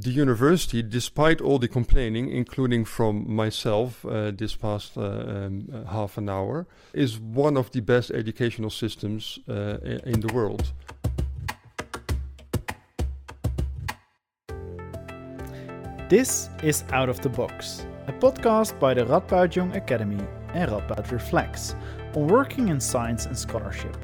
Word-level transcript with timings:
the 0.00 0.10
university, 0.10 0.82
despite 0.82 1.40
all 1.40 1.58
the 1.58 1.66
complaining, 1.66 2.30
including 2.30 2.84
from 2.84 3.34
myself 3.34 4.04
uh, 4.06 4.30
this 4.30 4.54
past 4.54 4.96
uh, 4.96 5.02
um, 5.02 5.68
uh, 5.72 5.90
half 5.90 6.16
an 6.16 6.28
hour, 6.28 6.66
is 6.92 7.18
one 7.18 7.56
of 7.56 7.72
the 7.72 7.80
best 7.80 8.10
educational 8.12 8.70
systems 8.70 9.40
uh, 9.48 9.78
in 10.06 10.20
the 10.20 10.32
world. 10.32 10.72
This 16.08 16.48
is 16.62 16.84
Out 16.92 17.08
of 17.08 17.20
the 17.20 17.28
Box, 17.28 17.84
a 18.06 18.12
podcast 18.12 18.78
by 18.78 18.94
the 18.94 19.04
Radboud 19.04 19.54
Young 19.54 19.74
Academy 19.76 20.24
and 20.54 20.70
Radboud 20.70 21.10
Reflects 21.10 21.74
on 22.14 22.28
working 22.28 22.68
in 22.68 22.80
science 22.80 23.26
and 23.26 23.36
scholarship. 23.36 23.96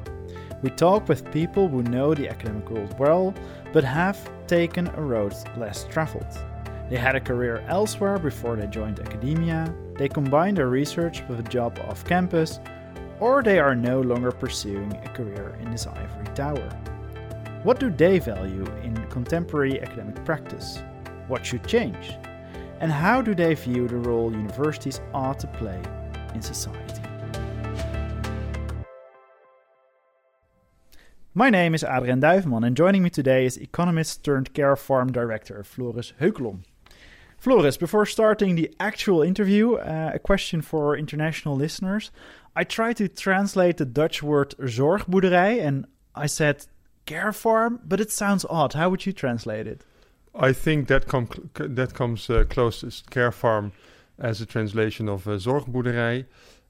We 0.61 0.69
talk 0.71 1.07
with 1.07 1.31
people 1.31 1.67
who 1.67 1.83
know 1.83 2.13
the 2.13 2.27
academic 2.27 2.69
world 2.69 2.97
well, 2.99 3.33
but 3.75 3.83
have 3.83 4.31
taken 4.47 4.87
a 4.87 5.01
road 5.01 5.35
less 5.57 5.83
traveled. 5.89 6.33
They 6.89 6.95
had 6.95 7.17
a 7.17 7.19
career 7.19 7.61
elsewhere 7.67 8.17
before 8.17 8.55
they 8.55 8.67
joined 8.67 9.01
academia, 9.01 9.75
they 9.97 10.07
combined 10.07 10.55
their 10.55 10.69
research 10.69 11.23
with 11.27 11.41
a 11.41 11.49
job 11.49 11.77
off 11.89 12.05
campus, 12.05 12.61
or 13.19 13.43
they 13.43 13.59
are 13.59 13.75
no 13.75 13.99
longer 13.99 14.31
pursuing 14.31 14.93
a 14.93 15.09
career 15.09 15.57
in 15.59 15.71
this 15.71 15.87
ivory 15.87 16.33
tower. 16.33 16.69
What 17.63 17.81
do 17.81 17.89
they 17.89 18.17
value 18.17 18.65
in 18.81 18.95
contemporary 19.09 19.81
academic 19.81 20.23
practice? 20.23 20.81
What 21.27 21.45
should 21.45 21.67
change? 21.67 22.13
And 22.79 22.93
how 22.93 23.21
do 23.21 23.35
they 23.35 23.55
view 23.55 23.89
the 23.89 23.97
role 23.97 24.31
universities 24.31 25.01
ought 25.13 25.39
to 25.39 25.47
play 25.47 25.81
in 26.33 26.41
society? 26.41 27.04
My 31.37 31.49
name 31.49 31.75
is 31.75 31.83
Adrien 31.83 32.21
Duiveman, 32.21 32.65
and 32.65 32.77
joining 32.77 33.03
me 33.03 33.09
today 33.09 33.45
is 33.45 33.57
economist 33.57 34.23
turned 34.23 34.53
care 34.53 34.77
farm 34.77 35.11
director 35.11 35.65
Floris 35.65 36.13
Heukelom. 36.21 36.59
Floris, 37.37 37.75
before 37.75 38.05
starting 38.05 38.55
the 38.55 38.73
actual 38.79 39.21
interview, 39.21 39.73
uh, 39.73 40.11
a 40.13 40.19
question 40.19 40.61
for 40.61 40.95
international 40.95 41.57
listeners. 41.57 42.09
I 42.55 42.63
tried 42.63 42.95
to 42.97 43.09
translate 43.09 43.75
the 43.75 43.85
Dutch 43.85 44.23
word 44.23 44.55
zorgboerderij, 44.61 45.59
and 45.61 45.87
I 46.15 46.27
said 46.27 46.67
care 47.05 47.33
farm, 47.33 47.81
but 47.83 47.99
it 47.99 48.13
sounds 48.13 48.45
odd. 48.49 48.71
How 48.71 48.89
would 48.89 49.05
you 49.05 49.11
translate 49.11 49.67
it? 49.67 49.83
I 50.33 50.53
think 50.53 50.87
that 50.87 51.05
com- 51.09 51.49
that 51.55 51.93
comes 51.93 52.29
uh, 52.29 52.45
closest. 52.45 53.11
Care 53.11 53.33
farm 53.33 53.73
as 54.17 54.39
a 54.39 54.45
translation 54.45 55.09
of 55.09 55.27
uh, 55.27 55.31
zorgboerderij. 55.31 56.27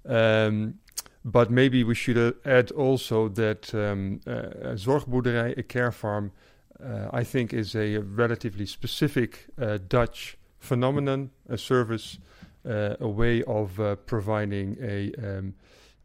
Um, 0.07 0.79
but 1.25 1.49
maybe 1.49 1.83
we 1.83 1.95
should 1.95 2.17
uh, 2.17 2.33
add 2.45 2.71
also 2.71 3.27
that 3.27 3.73
um, 3.73 4.21
uh, 4.27 4.73
a 4.73 4.75
zorgboerderij, 4.77 5.57
a 5.57 5.63
care 5.63 5.91
farm, 5.91 6.31
uh, 6.79 7.09
I 7.11 7.23
think 7.23 7.51
is 7.51 7.75
a, 7.75 7.97
relatively 7.97 8.67
specific 8.67 9.47
uh, 9.59 9.79
Dutch 9.87 10.37
phenomenon, 10.59 11.31
a 11.49 11.57
service, 11.57 12.19
uh, 12.63 12.95
a 12.99 13.07
way 13.07 13.41
of 13.43 13.79
uh, 13.79 13.95
providing 13.95 14.77
a, 14.79 15.11
um, 15.17 15.55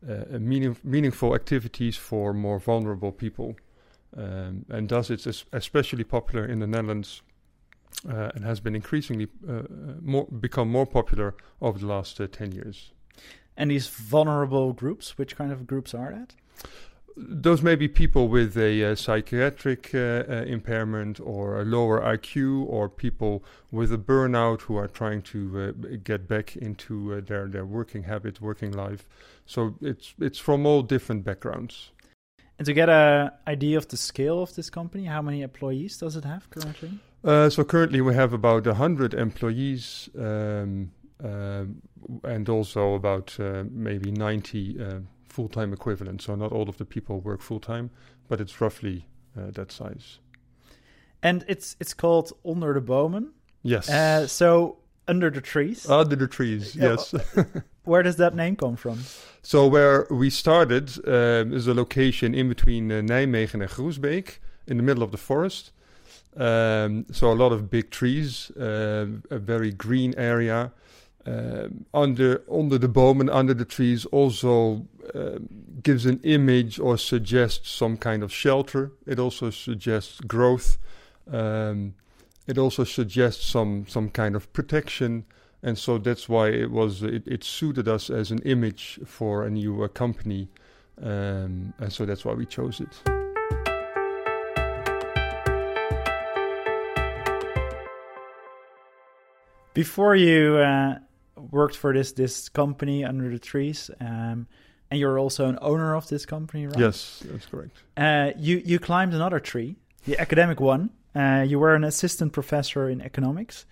a 0.09 0.39
meaning, 0.39 0.77
meaningful 0.83 1.35
activities 1.35 1.97
for 1.97 2.33
more 2.33 2.59
vulnerable 2.59 3.13
people. 3.13 3.57
Um, 4.17 4.65
and 4.71 4.89
thus 4.89 5.11
it's 5.11 5.45
especially 5.53 6.05
popular 6.05 6.47
in 6.47 6.61
the 6.61 6.67
Netherlands 6.67 7.23
and 8.05 8.45
has 8.45 8.61
been 8.61 8.75
increasingly 8.75 9.29
more 10.01 10.27
become 10.27 10.71
more 10.71 10.87
popular 10.87 11.35
over 11.61 11.79
the 11.79 11.87
last 11.87 12.21
10 12.33 12.53
years. 12.53 12.93
And 13.61 13.71
these 13.71 13.89
vulnerable 13.89 14.73
groups, 14.73 15.19
which 15.19 15.37
kind 15.37 15.53
of 15.53 15.67
groups 15.67 15.93
are 15.93 16.11
that? 16.13 16.35
Those 17.15 17.61
may 17.61 17.75
be 17.75 17.89
people 17.89 18.29
with 18.29 18.57
a, 18.57 18.83
uh, 18.83 18.95
psychiatric 18.95 19.91
uh, 19.95 19.99
uh, 19.99 20.45
impairment 20.47 21.21
or 21.21 21.61
a 21.61 21.65
lower 21.67 22.01
IQ, 22.01 22.65
or 22.67 22.89
people 22.89 23.45
with 23.71 23.93
a 23.93 23.99
burnout 23.99 24.63
who 24.63 24.77
are 24.77 24.89
trying 24.89 25.21
to 25.23 25.41
uh, 25.61 25.97
get 26.03 26.27
back 26.27 26.57
into 26.57 27.13
uh, 27.13 27.21
their, 27.21 27.49
their 27.49 27.67
working 27.67 28.05
habit, 28.05 28.41
working 28.41 28.73
life. 28.73 29.07
So 29.45 29.75
it's 29.83 30.15
it's 30.19 30.39
from 30.39 30.65
all 30.65 30.81
different 30.81 31.25
backgrounds. 31.25 31.91
And 32.59 32.65
to 32.65 32.73
get 32.73 32.89
an 32.89 33.31
idea 33.47 33.77
of 33.77 33.89
the 33.89 33.99
scale 33.99 34.43
of 34.43 34.55
this 34.55 34.71
company, 34.71 35.05
how 35.05 35.21
many 35.21 35.43
employees 35.43 35.99
does 35.99 36.17
it 36.17 36.25
have 36.25 36.49
currently? 36.49 36.93
Uh, 37.23 37.51
so 37.51 37.63
currently 37.65 38.01
we 38.01 38.15
have 38.15 38.33
about 38.33 38.67
100 38.67 39.13
employees. 39.13 40.09
Um, 40.19 40.93
uh, 41.23 41.65
and 42.25 42.49
also 42.49 42.95
about 42.95 43.37
uh, 43.39 43.65
maybe 43.71 44.11
90 44.11 44.83
uh, 44.83 44.99
full-time 45.29 45.73
equivalents. 45.73 46.25
So 46.25 46.35
not 46.35 46.53
all 46.53 46.69
of 46.69 46.77
the 46.79 46.85
people 46.85 47.21
work 47.21 47.41
full-time, 47.41 47.91
but 48.29 48.41
it's 48.41 48.61
roughly 48.61 49.07
that 49.35 49.71
size. 49.71 50.19
And 51.23 51.45
it's 51.47 51.77
it's 51.79 51.95
called 51.95 52.33
Onder 52.45 52.75
de 52.75 52.81
Bomen. 52.81 53.31
Yes. 53.63 53.87
so 54.33 54.79
under 55.07 55.31
the 55.31 55.41
trees. 55.41 55.89
Under 55.89 56.17
the 56.17 56.27
trees. 56.27 56.75
Yes. 56.75 57.15
where 57.85 58.03
does 58.03 58.17
that 58.17 58.35
name 58.35 58.57
come 58.57 58.77
from? 58.77 59.01
So 59.43 59.67
where 59.67 60.07
we 60.11 60.31
started 60.31 60.91
um, 61.07 61.53
is 61.53 61.67
a 61.67 61.75
location 61.75 62.35
in 62.35 62.49
between 62.49 62.91
uh, 62.91 62.97
Nijmegen 62.97 63.55
and 63.55 63.71
Groesbeek, 63.71 64.39
in 64.67 64.77
the 64.77 64.83
middle 64.83 65.03
of 65.03 65.11
the 65.11 65.19
forest. 65.19 65.73
Um, 66.37 67.07
so 67.11 67.33
a 67.33 67.35
lot 67.35 67.53
of 67.53 67.71
big 67.71 67.91
trees, 67.91 68.51
uh, 68.53 69.07
a 69.31 69.39
very 69.39 69.73
green 69.73 70.15
area, 70.17 70.61
um, 70.61 70.73
under 71.27 72.43
under 72.51 72.79
the 72.79 72.89
boom 72.89 73.21
and 73.21 73.31
under 73.31 73.55
the 73.55 73.65
trees 73.65 74.07
also 74.07 74.87
um, 75.15 75.49
gives 75.83 76.07
an 76.07 76.21
image 76.23 76.79
or 76.79 76.97
suggests 76.97 77.71
some 77.71 77.97
kind 77.97 78.23
of 78.23 78.33
shelter. 78.33 78.93
It 79.07 79.19
also 79.19 79.51
suggests 79.51 80.21
growth. 80.21 80.79
Um, 81.31 81.95
it 82.47 82.59
also 82.59 82.85
suggests 82.85 83.47
some 83.47 83.87
some 83.87 84.11
kind 84.11 84.35
of 84.35 84.53
protection, 84.53 85.25
and 85.63 85.79
so 85.79 85.99
that's 85.99 86.29
why 86.29 86.49
it 86.49 86.71
was 86.71 87.03
it, 87.03 87.23
it 87.27 87.45
suited 87.45 87.87
us 87.87 88.11
as 88.11 88.31
an 88.31 88.41
image 88.41 88.99
for 89.05 89.45
a 89.45 89.51
new 89.51 89.83
uh, 89.83 89.89
company, 89.89 90.49
um, 91.03 91.75
and 91.79 91.93
so 91.93 92.07
that's 92.07 92.25
why 92.25 92.33
we 92.33 92.47
chose 92.47 92.81
it. 92.81 93.01
Before 99.73 100.17
you 100.17 100.57
uh, 100.57 100.99
worked 101.51 101.77
for 101.77 101.93
this 101.93 102.13
this 102.13 102.49
company 102.49 103.05
under 103.05 103.31
the 103.31 103.39
trees. 103.39 103.91
Um, 104.01 104.47
and 104.91 104.99
you're 104.99 105.19
also 105.19 105.47
an 105.47 105.59
owner 105.63 105.95
of 105.95 106.09
this 106.09 106.27
company, 106.27 106.67
right? 106.67 106.79
Yes, 106.79 107.23
that's 107.25 107.47
correct. 107.47 107.77
Uh, 107.97 108.33
you 108.37 108.63
you 108.65 108.79
climbed 108.79 109.15
another 109.15 109.41
tree, 109.41 109.77
the 110.05 110.19
academic 110.19 110.61
one. 110.61 110.91
Uh, 111.15 111.45
you 111.47 111.59
were 111.59 111.75
an 111.75 111.85
assistant 111.85 112.33
professor 112.33 112.89
in 112.89 113.01
economics. 113.01 113.67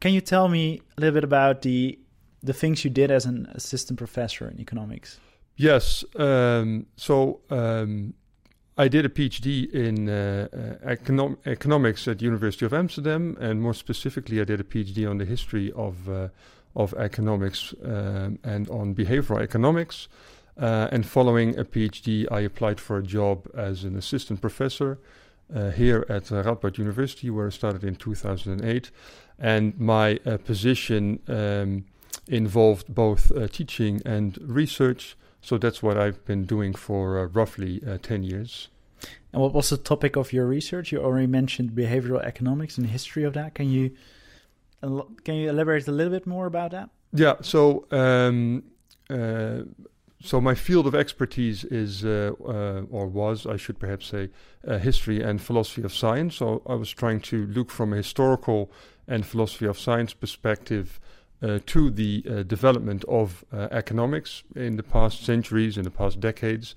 Can 0.00 0.12
you 0.12 0.20
tell 0.20 0.48
me 0.48 0.80
a 0.96 1.00
little 1.00 1.14
bit 1.14 1.24
about 1.24 1.62
the 1.62 1.98
the 2.42 2.52
things 2.52 2.84
you 2.84 2.90
did 2.90 3.10
as 3.10 3.26
an 3.26 3.48
assistant 3.54 3.98
professor 3.98 4.48
in 4.48 4.60
economics? 4.60 5.18
Yes. 5.56 6.04
Um, 6.16 6.86
so 6.96 7.40
um, 7.50 8.14
I 8.78 8.88
did 8.88 9.04
a 9.04 9.10
PhD 9.10 9.70
in 9.74 10.08
uh, 10.08 10.48
uh, 10.52 10.94
econom- 10.94 11.36
economics 11.44 12.08
at 12.08 12.18
the 12.18 12.24
University 12.24 12.64
of 12.64 12.72
Amsterdam, 12.72 13.36
and 13.38 13.60
more 13.60 13.74
specifically, 13.74 14.40
I 14.40 14.44
did 14.44 14.60
a 14.60 14.64
PhD 14.64 15.08
on 15.08 15.18
the 15.18 15.26
history 15.26 15.70
of 15.72 16.08
uh, 16.08 16.28
of 16.76 16.94
economics 16.94 17.74
um, 17.84 18.38
and 18.44 18.68
on 18.70 18.94
behavioral 18.94 19.40
economics. 19.40 20.08
Uh, 20.58 20.88
and 20.92 21.06
following 21.06 21.58
a 21.58 21.64
PhD, 21.64 22.26
I 22.30 22.40
applied 22.40 22.80
for 22.80 22.98
a 22.98 23.02
job 23.02 23.48
as 23.56 23.84
an 23.84 23.96
assistant 23.96 24.40
professor 24.40 24.98
uh, 25.54 25.70
here 25.70 26.04
at 26.08 26.30
uh, 26.30 26.42
Radboud 26.42 26.78
University, 26.78 27.30
where 27.30 27.46
I 27.46 27.50
started 27.50 27.82
in 27.82 27.96
2008. 27.96 28.90
And 29.38 29.78
my 29.80 30.20
uh, 30.26 30.36
position 30.36 31.20
um, 31.28 31.86
involved 32.28 32.94
both 32.94 33.32
uh, 33.32 33.48
teaching 33.48 34.02
and 34.04 34.38
research. 34.42 35.16
So 35.40 35.56
that's 35.56 35.82
what 35.82 35.96
I've 35.96 36.22
been 36.26 36.44
doing 36.44 36.74
for 36.74 37.18
uh, 37.18 37.24
roughly 37.24 37.80
10 38.02 38.22
years. 38.22 38.68
And 39.32 39.40
what 39.40 39.54
was 39.54 39.70
the 39.70 39.78
topic 39.78 40.16
of 40.16 40.32
your 40.32 40.46
research? 40.46 40.92
You 40.92 40.98
already 40.98 41.26
mentioned 41.26 41.70
behavioral 41.70 42.22
economics 42.22 42.76
and 42.76 42.86
the 42.86 42.90
history 42.90 43.24
of 43.24 43.32
that. 43.32 43.54
Can 43.54 43.70
you 43.70 43.92
can 45.24 45.34
you 45.34 45.50
elaborate 45.50 45.86
a 45.88 45.92
little 45.92 46.12
bit 46.12 46.26
more 46.26 46.46
about 46.46 46.70
that? 46.70 46.90
Yeah. 47.12 47.34
So, 47.42 47.86
um, 47.90 48.64
uh, 49.08 49.62
so 50.22 50.40
my 50.40 50.54
field 50.54 50.86
of 50.86 50.94
expertise 50.94 51.64
is, 51.64 52.04
uh, 52.04 52.32
uh, 52.44 52.82
or 52.90 53.06
was, 53.06 53.46
I 53.46 53.56
should 53.56 53.78
perhaps 53.78 54.06
say, 54.06 54.30
uh, 54.66 54.78
history 54.78 55.22
and 55.22 55.40
philosophy 55.40 55.82
of 55.82 55.94
science. 55.94 56.36
So 56.36 56.62
I 56.66 56.74
was 56.74 56.90
trying 56.90 57.20
to 57.20 57.46
look 57.46 57.70
from 57.70 57.92
a 57.92 57.96
historical 57.96 58.70
and 59.08 59.24
philosophy 59.24 59.66
of 59.66 59.78
science 59.78 60.12
perspective 60.12 61.00
uh, 61.42 61.58
to 61.66 61.90
the 61.90 62.22
uh, 62.28 62.42
development 62.42 63.02
of 63.08 63.44
economics 63.52 64.42
in 64.54 64.76
the 64.76 64.82
past 64.82 65.24
centuries, 65.24 65.78
in 65.78 65.84
the 65.84 65.90
past 65.90 66.20
decades. 66.20 66.74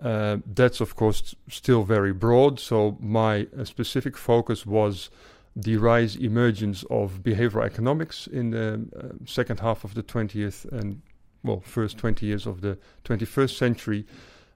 that's 0.00 0.80
of 0.80 0.96
course 0.96 1.36
still 1.48 1.84
very 1.84 2.12
broad. 2.12 2.58
So 2.58 2.98
my 3.00 3.46
specific 3.62 4.16
focus 4.16 4.66
was 4.66 5.10
the 5.56 5.76
rise 5.76 6.16
emergence 6.16 6.84
of 6.90 7.22
behavioral 7.22 7.64
economics 7.64 8.26
in 8.26 8.50
the 8.50 8.86
uh, 8.96 9.08
second 9.26 9.60
half 9.60 9.84
of 9.84 9.94
the 9.94 10.02
20th 10.02 10.70
and 10.72 11.02
well 11.42 11.60
first 11.60 11.98
20 11.98 12.26
years 12.26 12.46
of 12.46 12.60
the 12.60 12.78
21st 13.04 13.56
century. 13.56 14.06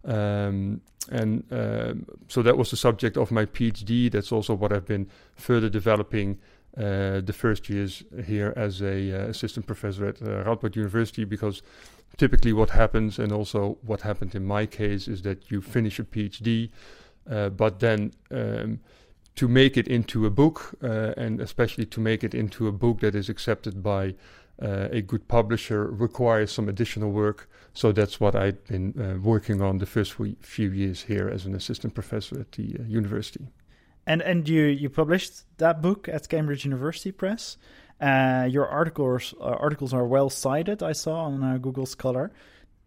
Um, 0.05 0.81
and 1.11 1.45
um, 1.51 2.07
so 2.29 2.43
that 2.43 2.57
was 2.57 2.71
the 2.71 2.77
subject 2.77 3.17
of 3.17 3.31
my 3.31 3.45
phd 3.45 4.11
that's 4.11 4.33
also 4.33 4.55
what 4.55 4.73
i've 4.73 4.87
been 4.87 5.07
further 5.35 5.69
developing 5.69 6.39
uh, 6.77 7.21
the 7.21 7.33
first 7.33 7.69
years 7.69 8.03
here 8.27 8.53
as 8.57 8.83
a 8.83 9.13
uh, 9.13 9.29
assistant 9.29 9.65
professor 9.65 10.07
at 10.07 10.21
uh, 10.21 10.43
Radboud 10.43 10.75
University 10.75 11.25
because 11.25 11.63
typically 12.17 12.53
what 12.53 12.71
happens 12.71 13.19
and 13.21 13.31
also 13.31 13.79
what 13.83 14.01
happened 14.01 14.35
in 14.35 14.45
my 14.45 14.67
case 14.67 15.07
is 15.07 15.23
that 15.23 15.53
you 15.53 15.61
finish 15.61 16.01
a 16.01 16.05
PhD 16.05 16.71
uh, 17.31 17.49
but 17.51 17.79
then 17.79 18.13
um, 18.33 18.81
to 19.37 19.49
make 19.49 19.77
it 19.77 19.89
into 19.89 20.27
a 20.27 20.31
book 20.31 20.75
uh, 20.83 21.13
and 21.17 21.41
especially 21.41 21.87
to 21.87 22.01
make 22.01 22.23
it 22.23 22.35
into 22.35 22.69
a 22.69 22.73
book 22.73 23.01
that 23.01 23.15
is 23.15 23.29
accepted 23.29 23.83
by 23.83 24.15
uh, 24.63 24.89
a 24.93 25.03
good 25.03 25.27
publisher 25.27 25.87
requires 25.87 26.53
some 26.53 26.69
additional 26.69 27.11
work 27.11 27.49
so 27.73 27.91
that's 27.91 28.21
what 28.21 28.37
I've 28.37 28.65
been 28.67 29.21
working 29.23 29.61
on 29.61 29.79
the 29.79 29.87
first 29.87 30.15
few 30.41 30.71
years 30.71 31.03
here 31.03 31.29
as 31.29 31.45
an 31.45 31.55
assistant 31.55 31.95
professor 31.95 32.39
at 32.41 32.53
the 32.53 32.77
university 32.87 33.49
and 34.07 34.23
and 34.23 34.49
you 34.49 34.65
you 34.65 34.91
published 34.91 35.45
that 35.59 35.83
book 35.83 36.09
at 36.09 36.29
Cambridge 36.29 36.65
University 36.65 37.13
Press. 37.13 37.57
Uh, 38.01 38.47
your 38.51 38.67
articles 38.67 39.35
uh, 39.41 39.45
articles 39.45 39.95
are 39.95 40.07
well 40.07 40.31
cited. 40.31 40.83
I 40.83 40.93
saw 40.93 41.25
on 41.25 41.43
uh, 41.43 41.59
Google 41.59 41.87
Scholar. 41.87 42.33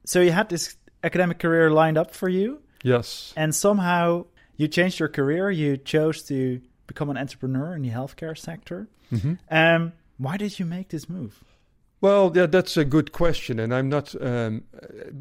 So 0.06 0.22
you 0.22 0.32
had 0.32 0.50
this 0.50 0.76
academic 1.04 1.40
career 1.40 1.72
lined 1.72 1.98
up 1.98 2.12
for 2.12 2.30
you. 2.30 2.62
Yes. 2.84 3.34
And 3.36 3.54
somehow 3.54 4.26
you 4.58 4.68
changed 4.68 5.00
your 5.00 5.10
career. 5.10 5.50
You 5.50 5.78
chose 5.78 6.24
to 6.24 6.62
become 6.88 7.10
an 7.10 7.18
entrepreneur 7.18 7.76
in 7.76 7.84
the 7.84 7.90
healthcare 7.90 8.38
sector. 8.38 8.88
Mm-hmm. 9.12 9.34
Um, 9.50 9.94
why 10.18 10.38
did 10.38 10.60
you 10.60 10.66
make 10.66 10.90
this 10.90 11.08
move? 11.08 11.44
Well, 12.00 12.32
yeah, 12.36 12.46
that's 12.46 12.78
a 12.78 12.86
good 12.86 13.12
question, 13.12 13.60
and 13.60 13.74
I'm 13.74 13.90
not. 13.90 14.14
Um, 14.22 14.64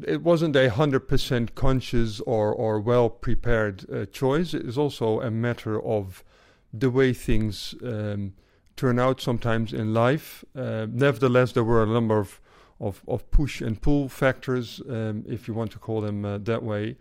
it 0.05 0.21
wasn't 0.21 0.55
a 0.55 0.69
hundred 0.69 1.07
percent 1.07 1.55
conscious 1.55 2.19
or 2.21 2.53
or 2.53 2.79
well 2.79 3.09
prepared 3.09 3.85
uh, 3.91 4.05
choice. 4.05 4.53
It 4.53 4.65
is 4.65 4.77
also 4.77 5.21
a 5.21 5.31
matter 5.31 5.81
of 5.81 6.23
the 6.71 6.91
way 6.91 7.13
things 7.13 7.73
um, 7.83 8.33
turn 8.75 8.99
out 8.99 9.21
sometimes 9.21 9.73
in 9.73 9.93
life. 9.93 10.45
Uh, 10.55 10.85
nevertheless, 10.91 11.53
there 11.53 11.63
were 11.63 11.81
a 11.81 11.87
number 11.87 12.19
of 12.19 12.39
of, 12.79 13.01
of 13.07 13.29
push 13.31 13.59
and 13.61 13.81
pull 13.81 14.07
factors, 14.07 14.79
um, 14.87 15.23
if 15.27 15.47
you 15.47 15.53
want 15.55 15.71
to 15.71 15.79
call 15.79 16.01
them 16.01 16.25
uh, 16.25 16.37
that 16.37 16.61
way. 16.61 16.95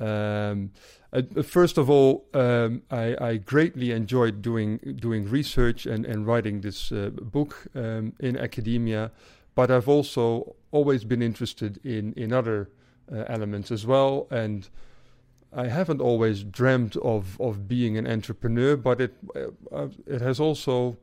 Um, 0.00 0.70
uh, 1.12 1.22
first 1.42 1.78
of 1.78 1.90
all, 1.90 2.26
um, 2.34 2.82
I, 2.90 3.16
I, 3.20 3.36
greatly 3.38 3.90
enjoyed 3.90 4.42
doing 4.42 4.78
doing 5.00 5.28
research 5.28 5.86
and, 5.86 6.06
and 6.06 6.24
writing 6.24 6.60
this 6.60 6.92
uh, 6.92 7.10
book 7.10 7.66
um, 7.74 8.12
in 8.20 8.36
academia, 8.36 9.10
but 9.56 9.70
I've 9.70 9.88
also 9.88 10.54
always 10.70 11.02
been 11.04 11.22
interested 11.22 11.80
in 11.84 12.12
in 12.12 12.32
other 12.32 12.70
uh, 13.10 13.24
elements 13.26 13.72
as 13.72 13.86
well, 13.86 14.28
and 14.30 14.68
I 15.52 15.66
haven't 15.66 16.00
always 16.00 16.44
dreamed 16.44 16.96
of 16.98 17.40
of 17.40 17.66
being 17.66 17.96
an 17.96 18.06
entrepreneur, 18.06 18.76
but 18.76 19.00
it 19.00 19.14
uh, 19.34 19.74
uh, 19.74 19.88
it 20.06 20.20
has 20.20 20.38
also 20.38 20.96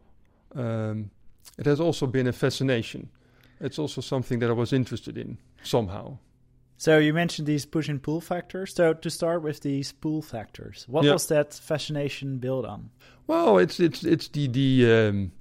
um, 0.56 1.10
it 1.58 1.66
has 1.66 1.80
also 1.80 2.08
been 2.08 2.28
a 2.28 2.34
fascination. 2.34 3.10
It's 3.60 3.80
also 3.80 4.02
something 4.02 4.40
that 4.40 4.50
I 4.50 4.54
was 4.54 4.72
interested 4.72 5.18
in 5.18 5.38
somehow. 5.64 6.18
So 6.78 6.98
you 6.98 7.14
mentioned 7.14 7.48
these 7.48 7.66
push 7.66 7.88
and 7.88 8.02
pull 8.02 8.22
factors. 8.22 8.74
So 8.74 8.94
to 8.94 9.10
start 9.10 9.42
with 9.42 9.62
these 9.62 9.92
pull 9.92 10.22
factors, 10.22 10.86
what 10.90 11.06
was 11.06 11.28
that 11.28 11.54
fascination 11.54 12.38
built 12.40 12.66
on? 12.66 12.90
Well, 13.28 13.58
it's 13.58 13.80
it's 13.80 14.04
it's 14.04 14.28
the 14.28 14.48
the 14.48 14.94
um, 14.94 15.32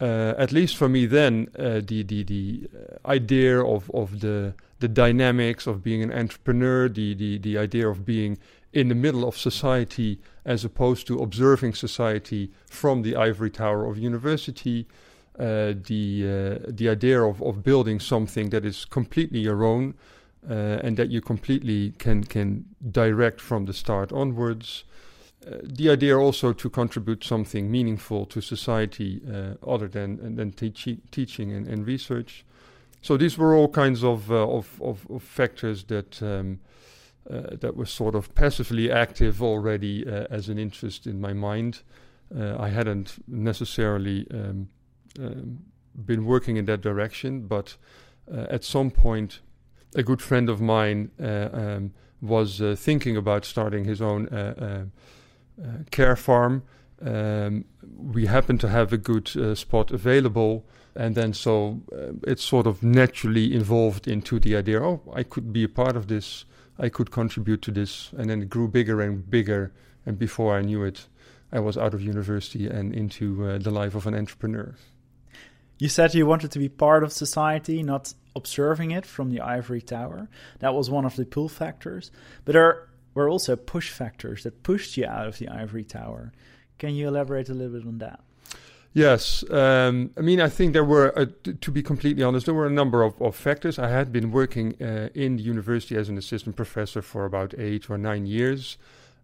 uh, 0.00 0.34
at 0.38 0.52
least 0.52 0.76
for 0.76 0.88
me 0.88 1.06
then 1.06 1.48
uh, 1.58 1.80
the 1.84 2.02
the 2.04 2.22
the 2.22 2.68
uh, 2.74 3.08
idea 3.08 3.62
of 3.62 3.90
of 3.92 4.20
the 4.20 4.54
the 4.78 4.88
dynamics 4.88 5.66
of 5.66 5.82
being 5.82 6.02
an 6.02 6.12
entrepreneur, 6.12 6.88
the 6.88 7.14
the 7.14 7.38
the 7.38 7.58
idea 7.58 7.88
of 7.88 8.04
being 8.04 8.38
in 8.72 8.88
the 8.88 8.94
middle 8.94 9.26
of 9.26 9.36
society 9.36 10.20
as 10.44 10.64
opposed 10.64 11.06
to 11.06 11.18
observing 11.18 11.74
society 11.74 12.52
from 12.66 13.02
the 13.02 13.16
ivory 13.16 13.50
tower 13.50 13.84
of 13.84 13.98
university. 13.98 14.86
Uh, 15.38 15.72
the 15.86 16.24
uh, 16.24 16.66
the 16.68 16.88
idea 16.88 17.22
of, 17.22 17.40
of 17.42 17.62
building 17.62 18.00
something 18.00 18.50
that 18.50 18.64
is 18.64 18.84
completely 18.84 19.38
your 19.38 19.64
own, 19.64 19.94
uh, 20.48 20.80
and 20.82 20.96
that 20.96 21.10
you 21.10 21.20
completely 21.20 21.92
can 21.98 22.24
can 22.24 22.64
direct 22.90 23.40
from 23.40 23.66
the 23.66 23.72
start 23.72 24.12
onwards. 24.12 24.84
Uh, 25.46 25.56
the 25.62 25.90
idea 25.90 26.16
also 26.16 26.52
to 26.52 26.68
contribute 26.68 27.24
something 27.24 27.70
meaningful 27.70 28.26
to 28.26 28.40
society 28.40 29.20
uh, 29.32 29.54
other 29.66 29.88
than 29.88 30.36
than 30.36 30.52
teaching 30.52 31.00
teaching 31.10 31.52
and, 31.52 31.66
and, 31.66 31.86
research. 31.86 32.44
So 33.02 33.16
these 33.16 33.38
were 33.38 33.54
all 33.54 33.68
kinds 33.68 34.02
of 34.02 34.30
uh, 34.30 34.48
of, 34.48 34.80
of, 34.82 35.06
of, 35.10 35.22
factors 35.22 35.84
that. 35.84 36.22
Um, 36.22 36.60
uh, 37.30 37.56
that 37.60 37.76
were 37.76 37.84
sort 37.84 38.14
of 38.14 38.34
passively 38.34 38.90
active 38.90 39.42
already 39.42 40.06
uh, 40.08 40.26
as 40.30 40.48
an 40.48 40.58
interest 40.58 41.06
in 41.06 41.20
my 41.20 41.34
mind. 41.34 41.82
I 42.34 42.70
hadn't 42.70 43.22
necessarily 43.26 44.26
um, 44.32 44.70
um, 45.20 45.58
been 46.06 46.24
working 46.24 46.56
in 46.56 46.64
that 46.64 46.80
direction, 46.80 47.46
but 47.46 47.76
at 48.32 48.64
some 48.64 48.90
point 48.90 49.40
a 49.94 50.02
good 50.02 50.22
friend 50.22 50.48
of 50.48 50.60
mine 50.60 51.10
uh, 51.22 51.48
um, 51.52 51.92
was 52.20 52.60
uh, 52.60 52.74
thinking 52.76 53.16
about 53.16 53.44
starting 53.44 53.84
his 53.84 54.02
own 54.02 54.28
uh, 54.28 54.84
care 55.90 56.16
farm. 56.16 56.62
Um, 57.00 57.64
we 57.96 58.26
happened 58.26 58.60
to 58.60 58.68
have 58.68 58.92
a 58.92 58.98
good 58.98 59.56
spot 59.56 59.90
available 59.90 60.64
and 60.98 61.14
then 61.14 61.32
so 61.32 61.80
uh, 61.92 62.12
it 62.26 62.40
sort 62.40 62.66
of 62.66 62.82
naturally 62.82 63.54
evolved 63.54 64.08
into 64.08 64.40
the 64.40 64.56
idea 64.56 64.82
oh 64.82 65.00
i 65.14 65.22
could 65.22 65.52
be 65.52 65.64
a 65.64 65.68
part 65.68 65.96
of 65.96 66.08
this. 66.08 66.44
I 66.80 66.88
could 66.88 67.10
contribute 67.10 67.60
to 67.62 67.72
this. 67.72 68.12
And 68.16 68.30
then 68.30 68.42
it 68.42 68.48
grew 68.48 68.68
bigger 68.68 69.00
and 69.00 69.28
bigger 69.28 69.72
and 70.04 70.18
before 70.18 70.56
i 70.56 70.62
knew 70.62 70.82
it 70.84 71.06
i 71.52 71.60
was 71.60 71.78
out 71.78 71.94
of 71.94 72.02
university 72.02 72.66
and 72.66 72.94
into 72.94 73.46
uh, 73.46 73.58
the 73.58 73.70
life 73.70 73.94
of 73.94 74.06
an 74.06 74.14
entrepreneur. 74.14 74.74
You 75.78 75.88
said 75.88 76.14
you 76.14 76.26
wanted 76.26 76.50
to 76.52 76.58
be 76.58 76.68
part 76.68 77.04
of 77.04 77.12
society 77.12 77.82
not 77.82 78.14
observing 78.38 78.90
it 78.92 79.04
from 79.04 79.30
the 79.30 79.40
ivory 79.40 79.82
tower. 79.82 80.28
That 80.60 80.74
was 80.74 80.88
one 80.88 81.04
of 81.04 81.16
the 81.16 81.26
pull 81.26 81.48
factors. 81.48 82.10
But 82.44 82.52
there 82.52 82.88
were 83.14 83.28
also 83.28 83.56
push 83.56 83.90
factors 83.90 84.44
that 84.44 84.62
pushed 84.62 84.96
you 84.96 85.06
out 85.06 85.26
of 85.26 85.38
the 85.38 85.48
ivory 85.48 85.84
tower. 85.84 86.32
Can 86.78 86.94
you 86.94 87.08
elaborate 87.08 87.48
a 87.48 87.54
little 87.54 87.78
bit 87.78 87.86
on 87.86 87.98
that? 87.98 88.20
Yes, 88.94 89.44
um, 89.50 90.10
I 90.16 90.22
mean, 90.22 90.40
I 90.40 90.48
think 90.48 90.72
there 90.72 90.84
were, 90.84 91.16
uh, 91.16 91.26
t- 91.44 91.52
to 91.52 91.70
be 91.70 91.82
completely 91.82 92.22
honest, 92.22 92.46
there 92.46 92.54
were 92.54 92.66
a 92.66 92.70
number 92.70 93.02
of, 93.02 93.20
of 93.20 93.36
factors. 93.36 93.78
I 93.78 93.90
had 93.90 94.12
been 94.12 94.32
working 94.32 94.74
uh, 94.82 95.10
in 95.14 95.36
the 95.36 95.42
university 95.42 95.94
as 95.96 96.08
an 96.08 96.16
assistant 96.16 96.56
professor 96.56 97.02
for 97.02 97.24
about 97.24 97.54
eight 97.58 97.90
or 97.90 97.98
nine 97.98 98.26
years, 98.26 98.78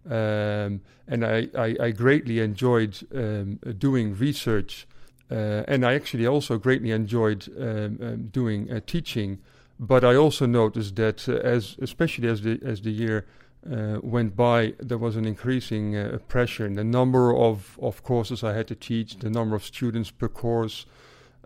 um, 0.09 0.83
and 1.09 1.25
I, 1.25 1.49
I, 1.57 1.77
I, 1.81 1.91
greatly 1.93 2.41
enjoyed 2.41 2.99
um, 3.15 3.59
doing 3.79 4.15
research 4.15 4.87
and 5.31 5.85
I 5.85 5.95
actually 5.95 6.27
also 6.27 6.59
greatly 6.59 6.91
enjoyed 6.91 7.49
um, 7.59 7.99
um, 8.03 8.29
doing 8.31 8.71
uh, 8.71 8.81
teaching, 8.87 9.39
but 9.79 10.05
I 10.05 10.15
also 10.15 10.47
noticed 10.47 10.97
that 10.97 11.29
uh, 11.29 11.35
as 11.37 11.77
especially 11.81 12.29
as 12.29 12.43
the 12.43 12.61
as 12.63 12.83
the 12.83 12.91
year 12.91 13.27
uh, 13.71 13.99
went 14.03 14.37
by, 14.37 14.75
there 14.79 14.99
was 14.99 15.17
an 15.17 15.25
increasing 15.25 15.97
uh, 15.97 16.19
pressure. 16.29 16.67
In 16.67 16.75
the 16.75 16.85
number 16.85 17.35
of, 17.35 17.79
of 17.81 18.03
courses 18.03 18.45
I 18.45 18.53
had 18.53 18.67
to 18.69 18.75
teach, 18.75 19.17
the 19.17 19.31
number 19.31 19.57
of 19.57 19.65
students 19.65 20.11
per 20.11 20.29
course, 20.29 20.85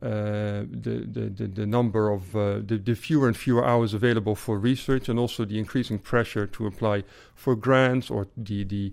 uh, 0.03 0.65
the, 0.69 1.07
the, 1.07 1.31
the, 1.31 1.47
the 1.47 1.67
number 1.67 2.11
of 2.11 2.33
the, 2.33 2.81
the 2.85 2.95
fewer 2.95 3.29
and 3.29 3.37
fewer 3.37 3.65
hours 3.65 3.95
available 3.95 4.35
for 4.35 4.59
research, 4.59 5.09
and 5.09 5.19
also 5.19 5.45
the 5.45 5.59
increasing 5.59 6.01
pressure 6.01 6.47
to 6.47 6.67
apply 6.67 7.05
for 7.37 7.55
grants 7.55 8.11
or 8.11 8.27
the 8.37 8.65
the 8.65 8.93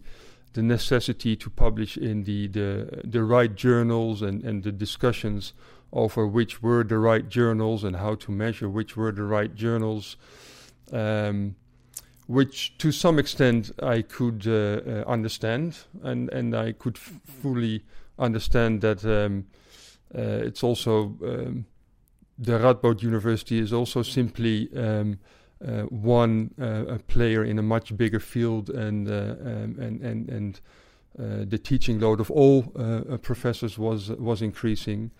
the 0.55 0.63
necessity 0.63 1.35
to 1.35 1.49
publish 1.49 1.97
in 1.97 2.23
the, 2.23 2.47
the, 2.47 3.01
the 3.03 3.23
right 3.23 3.55
journals 3.55 4.21
and, 4.21 4.41
and 4.43 4.63
the 4.63 4.71
discussions 4.71 5.51
over 5.91 6.25
which 6.25 6.63
were 6.63 6.81
the 6.81 6.97
right 6.97 7.27
journals 7.27 7.83
and 7.83 7.97
how 7.97 8.15
to 8.15 8.31
measure 8.31 8.69
which 8.69 8.95
were 8.95 9.11
the 9.11 9.23
right 9.23 9.53
journals, 9.53 10.15
um, 10.93 11.55
which 12.27 12.77
to 12.77 12.89
some 12.93 13.19
extent 13.19 13.69
I 13.83 14.01
could 14.01 14.47
uh, 14.47 14.51
uh, 14.51 15.03
understand 15.07 15.77
and, 16.01 16.29
and 16.29 16.55
I 16.55 16.71
could 16.71 16.95
f- 16.95 17.19
fully 17.25 17.83
understand 18.17 18.79
that 18.79 19.03
um, 19.03 19.47
uh, 20.17 20.47
it's 20.47 20.63
also 20.63 21.17
um, 21.21 21.65
the 22.39 22.53
Radboud 22.53 23.01
University 23.01 23.59
is 23.59 23.73
also 23.73 24.03
simply 24.03 24.69
um, 24.73 25.19
uh, 25.65 25.83
one 25.83 26.53
uh, 26.61 26.97
player 27.07 27.43
in 27.43 27.57
a 27.57 27.61
much 27.61 27.95
bigger 27.97 28.19
field, 28.19 28.69
and 28.69 29.09
uh, 29.09 29.35
um, 29.39 29.75
and 29.79 30.01
and 30.01 30.29
and 30.29 30.61
the 31.49 31.57
teaching 31.57 31.99
load 31.99 32.19
of 32.19 32.29
all 32.29 32.63
professors 33.21 33.77
was 33.77 34.09
was 34.09 34.41
increasing. 34.41 35.11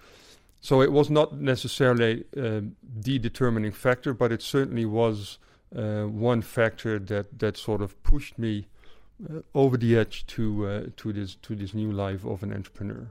So 0.62 0.82
it 0.82 0.92
was 0.92 1.10
not 1.10 1.40
necessarily 1.40 2.26
the 2.34 3.20
determining 3.20 3.72
factor, 3.72 4.14
but 4.14 4.32
it 4.32 4.42
certainly 4.42 4.86
was 4.86 5.40
one 5.72 6.42
factor 6.42 7.00
that 7.00 7.40
that 7.40 7.58
sort 7.58 7.82
of 7.82 8.02
pushed 8.04 8.38
me 8.38 8.68
over 9.54 9.78
the 9.78 9.98
edge 9.98 10.26
to 10.28 10.92
to 10.98 11.14
this 11.14 11.36
to 11.36 11.56
this 11.56 11.74
new 11.74 11.92
life 11.92 12.26
of 12.26 12.44
an 12.44 12.54
entrepreneur. 12.54 13.08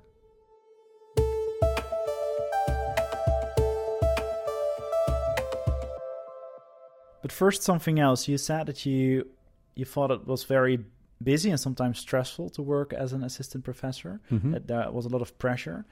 But 7.25 7.33
first, 7.33 7.63
something 7.63 7.99
else. 7.99 8.29
You 8.29 8.37
said 8.37 8.67
that 8.67 8.85
you 8.85 9.27
you 9.75 9.87
thought 9.87 10.11
it 10.11 10.27
was 10.27 10.45
very 10.45 10.85
busy 11.23 11.49
and 11.49 11.59
sometimes 11.59 11.99
stressful 11.99 12.51
to 12.51 12.61
work 12.61 12.93
as 12.93 13.15
an 13.15 13.25
assistant 13.25 13.65
professor. 13.65 14.21
Mhm. 14.31 14.53
That 14.53 14.67
there 14.67 14.93
was 14.93 15.07
a 15.07 15.09
lot 15.09 15.23
of 15.23 15.39
pressure. 15.39 15.87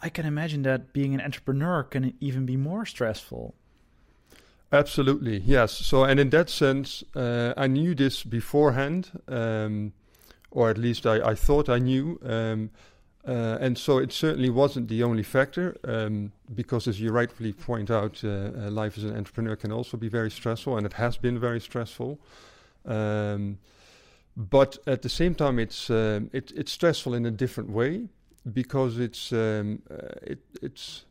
I 0.00 0.08
can 0.08 0.26
imagine 0.26 0.62
that 0.62 0.92
being 0.92 1.14
an 1.14 1.20
entrepreneur 1.20 1.84
can 1.84 2.14
even 2.18 2.46
be 2.46 2.56
more 2.56 2.84
stressful. 2.84 3.54
Absolutely, 4.72 5.38
yes. 5.38 5.70
So, 5.70 6.02
and 6.02 6.18
in 6.18 6.30
that 6.30 6.50
sense, 6.50 7.04
uh, 7.14 7.54
I 7.56 7.68
knew 7.68 7.94
this 7.94 8.24
beforehand, 8.24 9.12
um, 9.28 9.92
or 10.50 10.68
at 10.68 10.78
least 10.78 11.06
I, 11.06 11.30
I 11.32 11.36
thought 11.36 11.68
I 11.68 11.78
knew. 11.78 12.18
Um, 12.24 12.70
uh, 13.26 13.58
and 13.60 13.76
so 13.76 13.98
it 13.98 14.12
certainly 14.12 14.48
wasn't 14.48 14.88
the 14.88 15.02
only 15.02 15.22
factor, 15.22 15.76
um, 15.84 16.32
because 16.54 16.88
as 16.88 17.00
you 17.00 17.12
rightfully 17.12 17.52
point 17.52 17.90
out, 17.90 18.24
uh, 18.24 18.28
uh, 18.28 18.70
life 18.70 18.96
as 18.96 19.04
an 19.04 19.14
entrepreneur 19.14 19.56
can 19.56 19.70
also 19.70 19.96
be 19.98 20.08
very 20.08 20.30
stressful, 20.30 20.76
and 20.76 20.86
it 20.86 20.94
has 20.94 21.18
been 21.18 21.38
very 21.38 21.60
stressful. 21.60 22.18
Um, 22.86 23.58
but 24.36 24.78
at 24.86 25.02
the 25.02 25.10
same 25.10 25.34
time, 25.34 25.58
it's 25.58 25.90
um, 25.90 26.30
it, 26.32 26.50
it's 26.56 26.72
stressful 26.72 27.12
in 27.12 27.26
a 27.26 27.30
different 27.30 27.70
way 27.70 28.08
because 28.50 28.98
it's 28.98 29.32
um, 29.32 29.82
uh, 29.90 29.96
it, 30.22 30.38
it's 30.62 31.04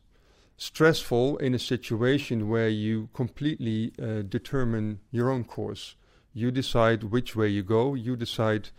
stressful 0.56 1.36
in 1.36 1.54
a 1.54 1.60
situation 1.60 2.48
where 2.48 2.68
you 2.68 3.08
completely 3.14 3.92
uh, 4.02 4.22
determine 4.22 4.98
your 5.12 5.30
own 5.30 5.44
course. 5.44 5.94
You 6.34 6.50
decide 6.50 7.04
which 7.04 7.36
way 7.36 7.48
you 7.48 7.62
go. 7.62 7.94
You 7.94 8.16
decide 8.16 8.70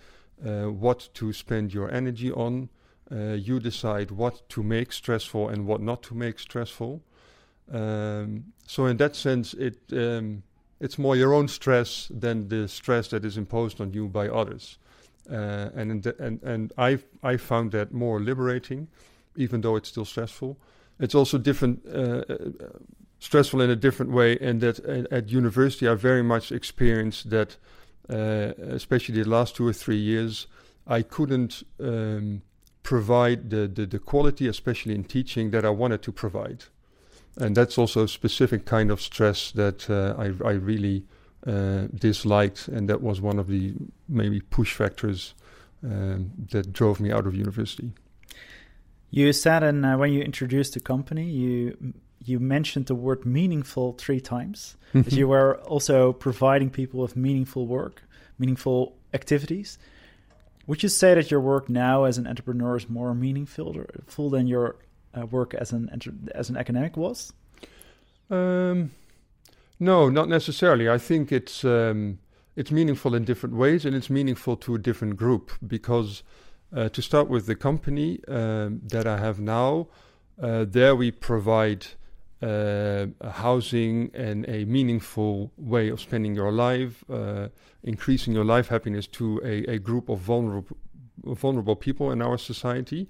what 0.44 1.08
to 1.14 1.32
spend 1.32 1.72
your 1.72 1.92
energy 1.92 2.32
on. 2.32 2.70
Uh, 3.12 3.34
you 3.34 3.60
decide 3.60 4.12
what 4.12 4.48
to 4.48 4.64
make 4.64 4.94
stressful 4.94 5.50
and 5.50 5.66
what 5.66 5.82
not 5.82 6.02
to 6.02 6.16
make 6.16 6.40
stressful. 6.40 7.02
Um, 7.72 8.54
so 8.68 8.86
in 8.86 8.98
that 8.98 9.16
sense, 9.16 9.54
it 9.54 9.80
um, 9.92 10.44
it's 10.80 10.98
more 10.98 11.16
your 11.16 11.34
own 11.34 11.48
stress 11.48 12.10
than 12.10 12.48
the 12.48 12.68
stress 12.68 13.10
that 13.10 13.26
is 13.26 13.38
imposed 13.38 13.82
on 13.82 13.94
you 13.94 14.08
by 14.08 14.30
others. 14.30 14.78
Uh, 15.30 15.70
and 15.76 16.04
the, 16.04 16.16
and 16.20 16.42
and 16.44 16.74
I 16.78 17.00
I 17.22 17.38
found 17.38 17.72
that 17.72 17.92
more 17.92 18.20
liberating, 18.20 18.88
even 19.36 19.62
though 19.62 19.76
it's 19.76 19.90
still 19.90 20.06
stressful. 20.06 20.58
It's 21.00 21.16
also 21.16 21.38
different, 21.38 21.86
uh, 21.88 22.24
uh, 22.30 22.38
stressful 23.20 23.62
in 23.62 23.70
a 23.70 23.76
different 23.76 24.12
way, 24.12 24.38
and 24.40 24.62
that 24.62 24.80
at, 24.80 25.12
at 25.12 25.30
university 25.30 25.88
I 25.88 25.96
very 25.96 26.24
much 26.24 26.52
experienced 26.52 27.30
that, 27.30 27.58
uh, 28.10 28.54
especially 28.76 29.22
the 29.22 29.30
last 29.30 29.56
two 29.56 29.68
or 29.68 29.74
three 29.74 29.98
years, 29.98 30.48
I 30.88 31.02
couldn't 31.02 31.64
um, 31.80 32.42
provide 32.84 33.50
the, 33.50 33.68
the 33.68 33.86
the 33.86 34.00
quality, 34.00 34.48
especially 34.48 34.96
in 34.96 35.04
teaching, 35.04 35.52
that 35.52 35.66
I 35.66 35.70
wanted 35.70 36.02
to 36.04 36.12
provide, 36.12 36.66
and 37.38 37.56
that's 37.56 37.78
also 37.78 38.04
a 38.04 38.08
specific 38.08 38.66
kind 38.66 38.92
of 38.92 39.02
stress 39.02 39.52
that 39.52 39.90
uh, 39.90 40.16
I 40.18 40.28
I 40.48 40.54
really 40.54 41.06
uh, 41.46 41.88
disliked, 41.94 42.68
and 42.68 42.88
that 42.90 43.02
was 43.02 43.22
one 43.22 43.40
of 43.40 43.48
the 43.48 43.74
maybe 44.08 44.42
push 44.42 44.74
factors 44.74 45.34
um, 45.84 46.32
that 46.52 46.72
drove 46.74 47.00
me 47.00 47.12
out 47.12 47.26
of 47.26 47.36
university. 47.36 47.92
You 49.10 49.34
said, 49.34 49.64
and 49.64 49.86
uh, 49.86 49.96
when 49.96 50.14
you 50.14 50.22
introduced 50.22 50.74
the 50.74 50.80
company, 50.80 51.30
you 51.30 51.94
you 52.24 52.40
mentioned 52.40 52.86
the 52.86 52.96
word 52.96 53.26
meaningful 53.26 53.94
three 53.94 54.22
times. 54.22 54.78
you 55.08 55.28
were 55.28 55.58
also 55.62 56.14
providing 56.14 56.70
people 56.70 57.00
with 57.00 57.16
meaningful 57.16 57.66
work, 57.66 58.04
meaningful 58.38 58.96
activities. 59.14 59.78
Would 60.72 60.84
you 60.84 60.88
say 60.88 61.16
that 61.16 61.30
your 61.30 61.42
work 61.42 61.68
now 61.68 62.06
as 62.06 62.18
an 62.18 62.26
entrepreneur 62.26 62.78
is 62.78 62.88
more 62.88 63.14
meaningful 63.14 63.74
than 64.30 64.48
your 64.48 64.78
uh, 65.14 65.26
work 65.26 65.54
as 65.54 65.74
an 65.74 65.90
as 66.34 66.50
an 66.50 66.56
academic 66.56 66.96
was? 66.96 67.34
Um, 68.30 68.92
no, 69.82 70.08
not 70.08 70.30
necessarily. 70.30 70.88
I 70.88 70.98
think 70.98 71.30
it's 71.30 71.66
um, 71.66 72.20
it's 72.56 72.72
meaningful 72.72 73.14
in 73.16 73.26
different 73.26 73.58
ways, 73.58 73.84
and 73.84 73.94
it's 73.94 74.10
meaningful 74.10 74.56
to 74.56 74.74
a 74.74 74.80
different 74.80 75.18
group. 75.18 75.52
Because 75.68 76.24
uh, 76.74 76.88
to 76.88 77.02
start 77.02 77.28
with, 77.28 77.48
the 77.48 77.56
company 77.56 78.22
um, 78.30 78.80
that 78.94 79.06
I 79.06 79.18
have 79.18 79.42
now, 79.42 79.90
uh, 80.42 80.64
there 80.66 80.96
we 80.96 81.12
provide 81.12 81.88
uh, 82.42 83.08
housing 83.32 84.10
and 84.14 84.48
a 84.50 84.66
meaningful 84.66 85.52
way 85.58 85.90
of 85.90 86.00
spending 86.00 86.36
your 86.36 86.52
life, 86.52 87.04
uh, 87.10 87.48
increasing 87.84 88.34
your 88.34 88.46
life 88.46 88.68
happiness 88.70 89.08
to 89.08 89.40
a, 89.44 89.76
a 89.76 89.80
group 89.80 90.10
of 90.10 90.20
vulnerable 90.20 90.78
vulnerable 91.24 91.76
people 91.76 92.12
in 92.12 92.22
our 92.22 92.38
society, 92.38 93.08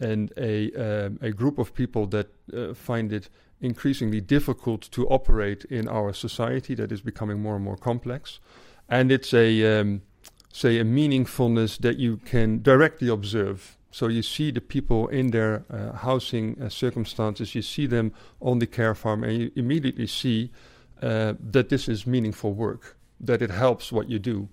and 0.00 0.32
a 0.38 0.72
um, 0.72 1.18
a 1.20 1.30
group 1.30 1.58
of 1.58 1.74
people 1.74 2.06
that 2.06 2.28
uh, 2.52 2.72
find 2.74 3.12
it 3.12 3.28
increasingly 3.60 4.20
difficult 4.20 4.90
to 4.90 5.06
operate 5.08 5.64
in 5.66 5.88
our 5.88 6.12
society 6.12 6.74
that 6.74 6.92
is 6.92 7.00
becoming 7.00 7.40
more 7.40 7.56
and 7.56 7.64
more 7.64 7.76
complex. 7.76 8.40
And 8.88 9.10
it's 9.10 9.32
a, 9.32 9.80
um, 9.80 10.02
say, 10.52 10.78
a 10.78 10.84
meaningfulness 10.84 11.78
that 11.78 11.98
you 11.98 12.18
can 12.18 12.62
directly 12.62 13.08
observe. 13.08 13.78
So 13.94 14.08
you 14.08 14.22
see 14.22 14.50
the 14.50 14.60
people 14.60 15.06
in 15.06 15.30
their 15.30 15.64
uh, 15.70 15.92
housing 15.92 16.60
uh, 16.60 16.68
circumstances, 16.68 17.54
you 17.54 17.62
see 17.62 17.86
them 17.86 18.12
on 18.40 18.58
the 18.58 18.66
care 18.66 18.92
farm, 18.92 19.22
and 19.22 19.38
you 19.38 19.52
immediately 19.54 20.08
see 20.08 20.50
uh, 21.00 21.34
that 21.38 21.68
this 21.68 21.88
is 21.88 22.04
meaningful 22.04 22.54
work, 22.54 22.96
that 23.20 23.40
it 23.40 23.50
helps 23.50 23.92
what 23.92 24.10
you 24.10 24.18
do. 24.18 24.48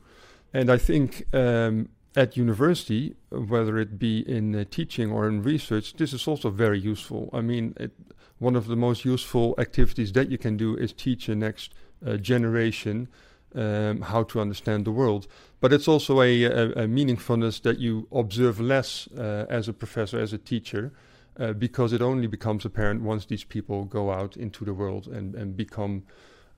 And 0.53 0.69
I 0.69 0.77
think 0.77 1.25
um, 1.33 1.89
at 2.15 2.37
university, 2.37 3.15
whether 3.31 3.79
it 3.79 3.97
be 3.97 4.19
in 4.29 4.53
uh, 4.53 4.65
teaching 4.69 5.11
or 5.11 5.27
in 5.27 5.41
research, 5.41 5.95
this 5.95 6.13
is 6.13 6.27
also 6.27 6.51
very 6.51 6.79
useful. 6.79 7.31
I 7.33 7.41
mean, 7.41 7.73
it, 7.77 7.93
one 8.37 8.55
of 8.55 8.67
the 8.67 8.75
most 8.75 9.05
useful 9.05 9.55
activities 9.57 10.11
that 10.11 10.29
you 10.29 10.37
can 10.37 10.55
do 10.55 10.77
is 10.77 10.93
teach 10.93 11.25
the 11.25 11.35
next 11.35 11.73
uh, 12.05 12.17
generation 12.17 13.07
um, 13.55 14.01
how 14.01 14.23
to 14.23 14.39
understand 14.39 14.85
the 14.85 14.91
world. 14.91 15.27
But 15.59 15.73
it's 15.73 15.87
also 15.87 16.21
a, 16.21 16.43
a, 16.43 16.71
a 16.71 16.87
meaningfulness 16.87 17.61
that 17.61 17.79
you 17.79 18.07
observe 18.11 18.59
less 18.59 19.07
uh, 19.17 19.45
as 19.49 19.67
a 19.67 19.73
professor, 19.73 20.19
as 20.19 20.33
a 20.33 20.37
teacher, 20.37 20.93
uh, 21.39 21.53
because 21.53 21.93
it 21.93 22.01
only 22.01 22.27
becomes 22.27 22.65
apparent 22.65 23.01
once 23.01 23.25
these 23.25 23.43
people 23.43 23.85
go 23.85 24.11
out 24.11 24.37
into 24.37 24.65
the 24.65 24.73
world 24.73 25.07
and, 25.07 25.35
and 25.35 25.55
become 25.55 26.03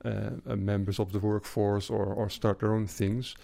uh, 0.04 0.30
members 0.56 0.98
of 0.98 1.12
the 1.12 1.18
workforce 1.18 1.90
or, 1.90 2.06
or 2.06 2.28
start 2.28 2.60
their 2.60 2.74
own 2.74 2.86
things. 2.86 3.34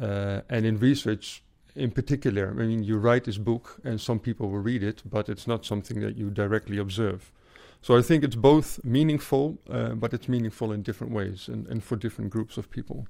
Uh, 0.00 0.40
and 0.48 0.66
in 0.66 0.78
research, 0.78 1.42
in 1.74 1.90
particular, 1.90 2.50
I 2.50 2.64
mean, 2.64 2.84
you 2.84 2.98
write 2.98 3.24
this 3.24 3.38
book 3.38 3.80
and 3.84 4.00
some 4.00 4.20
people 4.20 4.48
will 4.50 4.60
read 4.60 4.82
it, 4.82 5.02
but 5.04 5.28
it's 5.28 5.46
not 5.46 5.64
something 5.64 6.00
that 6.00 6.16
you 6.16 6.30
directly 6.30 6.78
observe. 6.78 7.32
So 7.84 7.98
I 7.98 8.00
think 8.00 8.24
it's 8.24 8.34
both 8.34 8.82
meaningful, 8.82 9.58
uh, 9.68 9.90
but 9.90 10.14
it's 10.14 10.26
meaningful 10.26 10.72
in 10.72 10.80
different 10.80 11.12
ways 11.12 11.48
and, 11.48 11.66
and 11.66 11.84
for 11.84 11.96
different 11.96 12.30
groups 12.30 12.56
of 12.56 12.70
people. 12.70 13.06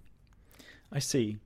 I 0.90 0.98
see. 0.98 1.36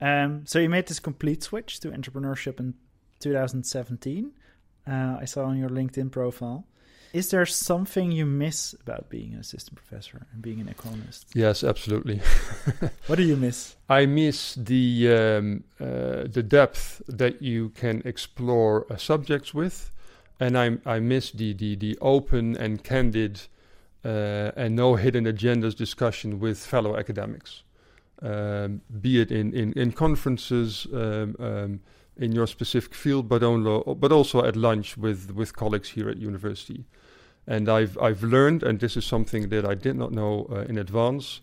Um, 0.00 0.46
so 0.46 0.58
you 0.58 0.70
made 0.70 0.86
this 0.86 0.98
complete 0.98 1.42
switch 1.42 1.80
to 1.80 1.90
entrepreneurship 1.90 2.58
in 2.58 2.72
2017. 3.20 4.32
Uh, 4.88 5.18
I 5.20 5.26
saw 5.26 5.44
on 5.44 5.58
your 5.58 5.68
LinkedIn 5.68 6.10
profile. 6.10 6.64
Is 7.12 7.28
there 7.28 7.44
something 7.44 8.10
you 8.10 8.24
miss 8.24 8.74
about 8.80 9.10
being 9.10 9.34
an 9.34 9.40
assistant 9.40 9.76
professor 9.76 10.26
and 10.32 10.40
being 10.40 10.58
an 10.58 10.70
economist? 10.70 11.26
Yes, 11.34 11.62
absolutely. 11.62 12.22
what 13.06 13.16
do 13.16 13.22
you 13.22 13.36
miss? 13.36 13.76
I 13.90 14.06
miss 14.06 14.54
the 14.54 15.12
um, 15.12 15.64
uh, 15.78 16.24
the 16.26 16.42
depth 16.42 17.02
that 17.06 17.42
you 17.42 17.68
can 17.68 18.00
explore 18.06 18.90
uh, 18.90 18.96
subjects 18.96 19.52
with, 19.52 19.92
and 20.38 20.56
I 20.56 20.78
I 20.96 21.00
miss 21.00 21.30
the 21.30 21.52
the 21.52 21.76
the 21.76 21.98
open 22.00 22.56
and 22.56 22.82
candid 22.82 23.42
uh, 24.04 24.52
and 24.56 24.76
no 24.76 24.96
hidden 24.96 25.24
agendas 25.24 25.74
discussion 25.76 26.40
with 26.40 26.58
fellow 26.58 26.96
academics, 26.96 27.62
um, 28.22 28.80
be 29.00 29.20
it 29.20 29.30
in 29.30 29.52
in, 29.54 29.72
in 29.72 29.92
conferences. 29.92 30.86
Um, 30.92 31.36
um, 31.38 31.80
in 32.16 32.32
your 32.32 32.46
specific 32.46 32.94
field, 32.94 33.26
but, 33.26 33.42
only, 33.42 33.82
but 33.96 34.12
also 34.12 34.44
at 34.44 34.54
lunch 34.54 34.98
with, 34.98 35.32
with 35.32 35.56
colleagues 35.56 35.88
here 35.88 36.10
at 36.10 36.18
university. 36.18 36.84
And 37.46 37.68
I've 37.68 37.98
I've 37.98 38.22
learned, 38.22 38.62
and 38.62 38.78
this 38.78 38.96
is 38.96 39.04
something 39.04 39.48
that 39.48 39.64
I 39.64 39.74
did 39.74 39.96
not 39.96 40.12
know 40.12 40.46
uh, 40.50 40.60
in 40.68 40.78
advance, 40.78 41.40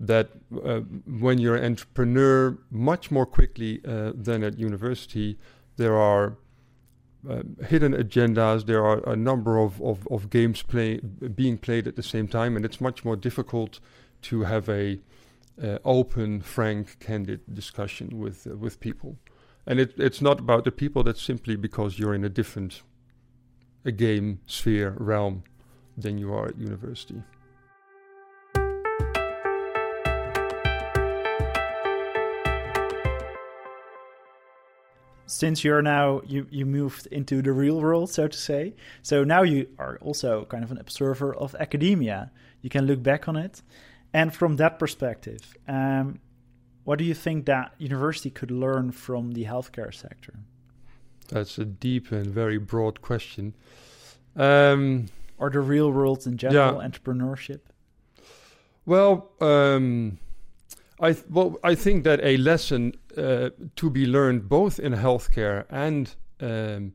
that 0.00 0.30
uh, 0.64 0.80
when 1.20 1.38
you're 1.38 1.56
an 1.56 1.64
entrepreneur, 1.64 2.56
much 2.70 3.10
more 3.10 3.26
quickly 3.26 3.80
uh, 3.86 4.12
than 4.14 4.42
at 4.42 4.58
university, 4.58 5.38
there 5.76 5.96
are 5.96 6.36
uh, 7.28 7.42
hidden 7.64 7.92
agendas. 7.94 8.66
There 8.66 8.84
are 8.84 9.08
a 9.08 9.16
number 9.16 9.58
of, 9.58 9.80
of, 9.80 10.06
of 10.08 10.30
games 10.30 10.62
play, 10.62 10.98
being 10.98 11.58
played 11.58 11.86
at 11.86 11.96
the 11.96 12.02
same 12.02 12.28
time, 12.28 12.56
and 12.56 12.64
it's 12.64 12.80
much 12.80 13.04
more 13.04 13.16
difficult 13.16 13.80
to 14.22 14.42
have 14.42 14.68
a 14.68 15.00
uh, 15.62 15.78
open, 15.84 16.40
frank, 16.40 16.98
candid 16.98 17.40
discussion 17.52 18.18
with 18.18 18.46
uh, 18.46 18.56
with 18.56 18.80
people. 18.80 19.16
And 19.66 19.80
it, 19.80 19.94
it's 19.96 20.20
not 20.20 20.40
about 20.40 20.64
the 20.64 20.72
people. 20.72 21.02
That's 21.02 21.22
simply 21.22 21.56
because 21.56 21.98
you're 21.98 22.14
in 22.14 22.24
a 22.24 22.28
different 22.28 22.82
a 23.84 23.92
game 23.92 24.40
sphere 24.46 24.94
realm 24.98 25.44
than 25.96 26.18
you 26.18 26.32
are 26.32 26.48
at 26.48 26.58
university. 26.58 27.22
Since 35.26 35.64
you're 35.64 35.82
now 35.82 36.20
you 36.26 36.46
you 36.50 36.66
moved 36.66 37.06
into 37.06 37.40
the 37.42 37.52
real 37.52 37.80
world, 37.80 38.10
so 38.10 38.28
to 38.28 38.36
say, 38.36 38.74
so 39.02 39.24
now 39.24 39.42
you 39.42 39.68
are 39.78 39.98
also 40.00 40.44
kind 40.44 40.62
of 40.62 40.70
an 40.70 40.78
observer 40.78 41.34
of 41.34 41.54
academia. 41.58 42.30
You 42.60 42.70
can 42.70 42.86
look 42.86 43.02
back 43.02 43.28
on 43.28 43.36
it, 43.36 43.62
and 44.12 44.34
from 44.34 44.56
that 44.56 44.78
perspective, 44.78 45.56
um, 45.66 46.20
what 46.84 46.98
do 46.98 47.04
you 47.04 47.14
think 47.14 47.46
that 47.46 47.74
university 47.78 48.30
could 48.30 48.50
learn 48.50 48.92
from 48.92 49.32
the 49.32 49.44
healthcare 49.44 49.92
sector? 49.94 50.34
That's 51.28 51.58
a 51.58 51.64
deep 51.64 52.12
and 52.12 52.26
very 52.26 52.58
broad 52.58 53.00
question. 53.00 53.54
Um, 54.36 55.06
or 55.38 55.50
the 55.50 55.60
real 55.60 55.90
world 55.90 56.26
in 56.26 56.36
general, 56.36 56.80
yeah. 56.80 56.88
entrepreneurship. 56.88 57.60
Well, 58.86 59.30
um, 59.40 60.18
I 61.00 61.12
th- 61.12 61.26
well, 61.28 61.58
I 61.64 61.74
think 61.74 62.04
that 62.04 62.20
a 62.22 62.36
lesson 62.36 62.94
uh, 63.16 63.50
to 63.76 63.90
be 63.90 64.06
learned 64.06 64.48
both 64.48 64.78
in 64.78 64.92
healthcare 64.92 65.64
and 65.68 66.14
um, 66.40 66.92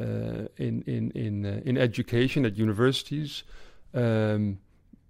uh, 0.00 0.48
in 0.56 0.82
in 0.82 1.10
in 1.12 1.46
uh, 1.46 1.60
in 1.64 1.78
education 1.78 2.44
at 2.44 2.56
universities 2.56 3.44
um, 3.94 4.58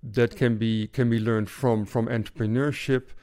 that 0.03 0.37
can 0.37 0.59
be 0.59 0.87
can 0.89 1.09
be 1.11 1.19
learned 1.19 1.49
from 1.49 1.87
from 1.87 2.07
entrepreneurship 2.07 3.15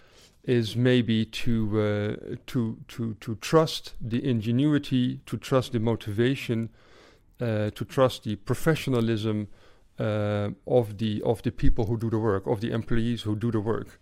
is 0.43 0.75
maybe 0.75 1.25
to 1.25 1.79
uh, 1.79 2.35
to 2.47 2.77
to 2.87 3.13
to 3.15 3.35
trust 3.35 3.93
the 4.01 4.27
ingenuity, 4.27 5.21
to 5.25 5.37
trust 5.37 5.71
the 5.71 5.79
motivation, 5.79 6.69
uh, 7.39 7.69
to 7.69 7.85
trust 7.85 8.23
the 8.23 8.35
professionalism 8.35 9.47
uh, 9.99 10.49
of 10.67 10.97
the 10.97 11.21
of 11.21 11.41
the 11.43 11.51
people 11.51 11.85
who 11.85 11.97
do 11.97 12.09
the 12.09 12.19
work, 12.19 12.45
of 12.47 12.59
the 12.59 12.71
employees 12.71 13.21
who 13.21 13.35
do 13.35 13.51
the 13.51 13.61
work. 13.61 13.99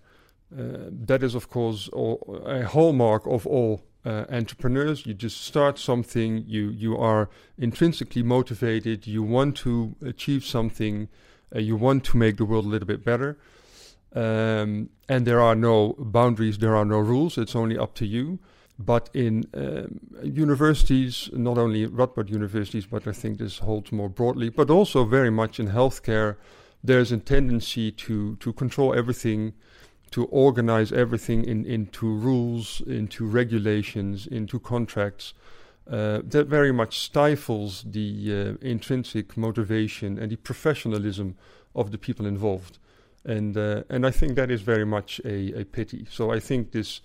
Uh, 0.57 0.89
that 0.89 1.23
is, 1.23 1.35
of 1.35 1.49
course, 1.49 1.87
all, 1.89 2.43
a 2.45 2.63
hallmark 2.63 3.25
of 3.25 3.47
all 3.47 3.81
uh, 4.05 4.25
entrepreneurs. 4.29 5.05
You 5.05 5.13
just 5.13 5.41
start 5.41 5.79
something. 5.79 6.43
You 6.47 6.69
you 6.69 6.97
are 6.97 7.29
intrinsically 7.57 8.23
motivated. 8.23 9.07
You 9.07 9.23
want 9.23 9.55
to 9.57 9.95
achieve 10.05 10.43
something. 10.43 11.07
Uh, 11.55 11.59
you 11.59 11.75
want 11.75 12.03
to 12.05 12.17
make 12.17 12.37
the 12.37 12.45
world 12.45 12.65
a 12.65 12.69
little 12.69 12.87
bit 12.87 13.05
better. 13.05 13.37
Um, 14.13 14.89
and 15.07 15.25
there 15.25 15.39
are 15.39 15.55
no 15.55 15.95
boundaries. 15.97 16.57
There 16.57 16.75
are 16.75 16.85
no 16.85 16.99
rules. 16.99 17.37
It's 17.37 17.55
only 17.55 17.77
up 17.77 17.93
to 17.95 18.05
you. 18.05 18.39
But 18.77 19.09
in 19.13 19.45
um, 19.53 19.99
universities, 20.23 21.29
not 21.33 21.57
only 21.57 21.87
Radboud 21.87 22.29
universities, 22.29 22.87
but 22.87 23.07
I 23.07 23.11
think 23.11 23.37
this 23.37 23.59
holds 23.59 23.91
more 23.91 24.09
broadly, 24.09 24.49
but 24.49 24.69
also 24.69 25.05
very 25.05 25.29
much 25.29 25.59
in 25.59 25.67
healthcare, 25.67 26.35
there's 26.83 27.11
a 27.11 27.17
tendency 27.17 27.91
to 27.91 28.35
to 28.37 28.53
control 28.53 28.93
everything 28.93 29.53
to 30.11 30.25
organize 30.25 30.91
everything 30.91 31.43
in, 31.45 31.65
into 31.65 32.05
rules, 32.05 32.81
into 32.81 33.25
regulations, 33.25 34.27
into 34.27 34.59
contracts. 34.59 35.33
Uh, 35.89 36.21
that 36.23 36.47
very 36.47 36.71
much 36.71 36.99
stifles 36.99 37.83
the 37.87 38.57
uh, 38.61 38.65
intrinsic 38.65 39.35
motivation 39.35 40.19
and 40.19 40.31
the 40.31 40.35
professionalism 40.35 41.35
of 41.73 41.91
the 41.91 41.97
people 41.97 42.25
involved, 42.25 42.77
and 43.25 43.57
uh, 43.57 43.83
and 43.89 44.05
I 44.05 44.11
think 44.11 44.35
that 44.35 44.51
is 44.51 44.61
very 44.61 44.85
much 44.85 45.19
a, 45.25 45.61
a 45.61 45.65
pity. 45.65 46.05
So 46.09 46.31
I 46.31 46.39
think 46.39 46.71
this 46.71 47.01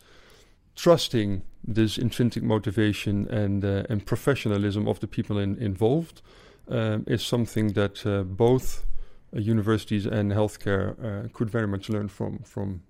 trusting 0.75 1.43
this 1.67 1.97
intrinsic 1.97 2.43
motivation 2.43 3.27
and 3.29 3.65
uh, 3.65 3.85
and 3.89 4.05
professionalism 4.05 4.87
of 4.87 5.01
the 5.01 5.09
people 5.09 5.39
in, 5.39 5.57
involved 5.57 6.21
um, 6.69 7.05
is 7.07 7.25
something 7.25 7.73
that 7.73 8.07
uh, 8.07 8.23
both 8.23 8.85
universities 9.33 10.07
and 10.07 10.33
healthcare 10.33 11.33
could 11.33 11.51
very 11.51 11.67
much 11.67 11.89
learn 11.89 12.09
from 12.09 12.39
from 12.41 12.83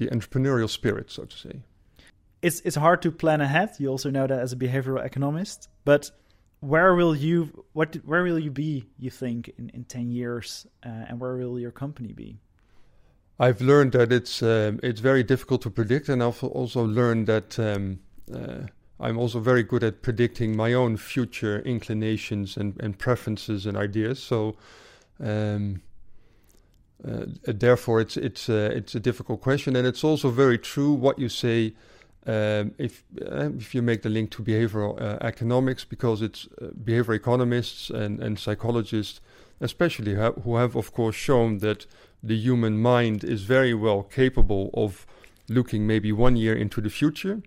the 0.00 0.08
entrepreneurial 0.08 0.68
spirit, 0.68 1.10
so 1.10 1.24
to 1.24 1.36
say. 1.36 1.60
It's 2.42 2.60
it's 2.60 2.76
hard 2.76 3.02
to 3.02 3.12
plan 3.12 3.40
ahead. 3.40 3.70
You 3.78 3.88
also 3.88 4.10
know 4.10 4.26
that 4.26 4.40
as 4.40 4.52
a 4.52 4.56
behavioral 4.56 5.04
economist, 5.04 5.68
but 5.84 6.10
where 6.60 6.94
will 6.94 7.14
you 7.14 7.64
what 7.72 7.94
where 8.04 8.22
will 8.22 8.38
you 8.38 8.50
be? 8.50 8.86
You 8.98 9.10
think 9.10 9.52
in 9.58 9.70
in 9.74 9.84
ten 9.84 10.10
years, 10.10 10.66
uh, 10.84 11.08
and 11.08 11.20
where 11.20 11.36
will 11.36 11.60
your 11.60 11.72
company 11.72 12.12
be? 12.12 12.40
I've 13.38 13.60
learned 13.60 13.92
that 13.92 14.10
it's 14.12 14.42
um, 14.42 14.80
it's 14.82 15.00
very 15.00 15.22
difficult 15.22 15.62
to 15.62 15.70
predict, 15.70 16.08
and 16.08 16.22
I've 16.22 16.42
also 16.42 16.82
learned 16.84 17.26
that 17.26 17.58
um, 17.58 18.00
uh, 18.34 18.66
I'm 18.98 19.18
also 19.18 19.40
very 19.40 19.62
good 19.62 19.84
at 19.84 20.02
predicting 20.02 20.56
my 20.56 20.74
own 20.74 20.96
future 20.96 21.60
inclinations 21.60 22.56
and, 22.56 22.80
and 22.80 22.98
preferences 22.98 23.66
and 23.66 23.76
ideas. 23.76 24.22
So 24.22 24.56
um, 25.18 25.82
uh, 27.06 27.24
therefore, 27.46 28.00
it's 28.00 28.16
it's 28.16 28.48
uh, 28.48 28.70
it's 28.74 28.94
a 28.94 29.00
difficult 29.00 29.40
question, 29.40 29.76
and 29.76 29.86
it's 29.86 30.04
also 30.04 30.30
very 30.30 30.58
true 30.58 30.92
what 30.92 31.18
you 31.18 31.28
say. 31.28 31.74
Um, 32.26 32.74
if 32.76 33.04
uh, 33.22 33.48
if 33.56 33.74
you 33.74 33.80
make 33.80 34.02
the 34.02 34.10
link 34.10 34.30
to 34.32 34.42
behavioral 34.42 35.00
uh, 35.00 35.16
economics, 35.22 35.84
because 35.84 36.20
it's 36.20 36.46
uh, 36.60 36.66
behavioral 36.84 37.16
economists 37.16 37.88
and, 37.88 38.20
and 38.20 38.38
psychologists, 38.38 39.20
especially 39.60 40.14
ha- 40.16 40.32
who 40.44 40.56
have 40.56 40.76
of 40.76 40.92
course 40.92 41.16
shown 41.16 41.58
that 41.58 41.86
the 42.22 42.36
human 42.36 42.78
mind 42.78 43.24
is 43.24 43.44
very 43.44 43.72
well 43.72 44.02
capable 44.02 44.68
of 44.74 45.06
looking 45.48 45.86
maybe 45.86 46.12
one 46.12 46.36
year 46.36 46.54
into 46.54 46.82
the 46.82 46.90
future. 46.90 47.42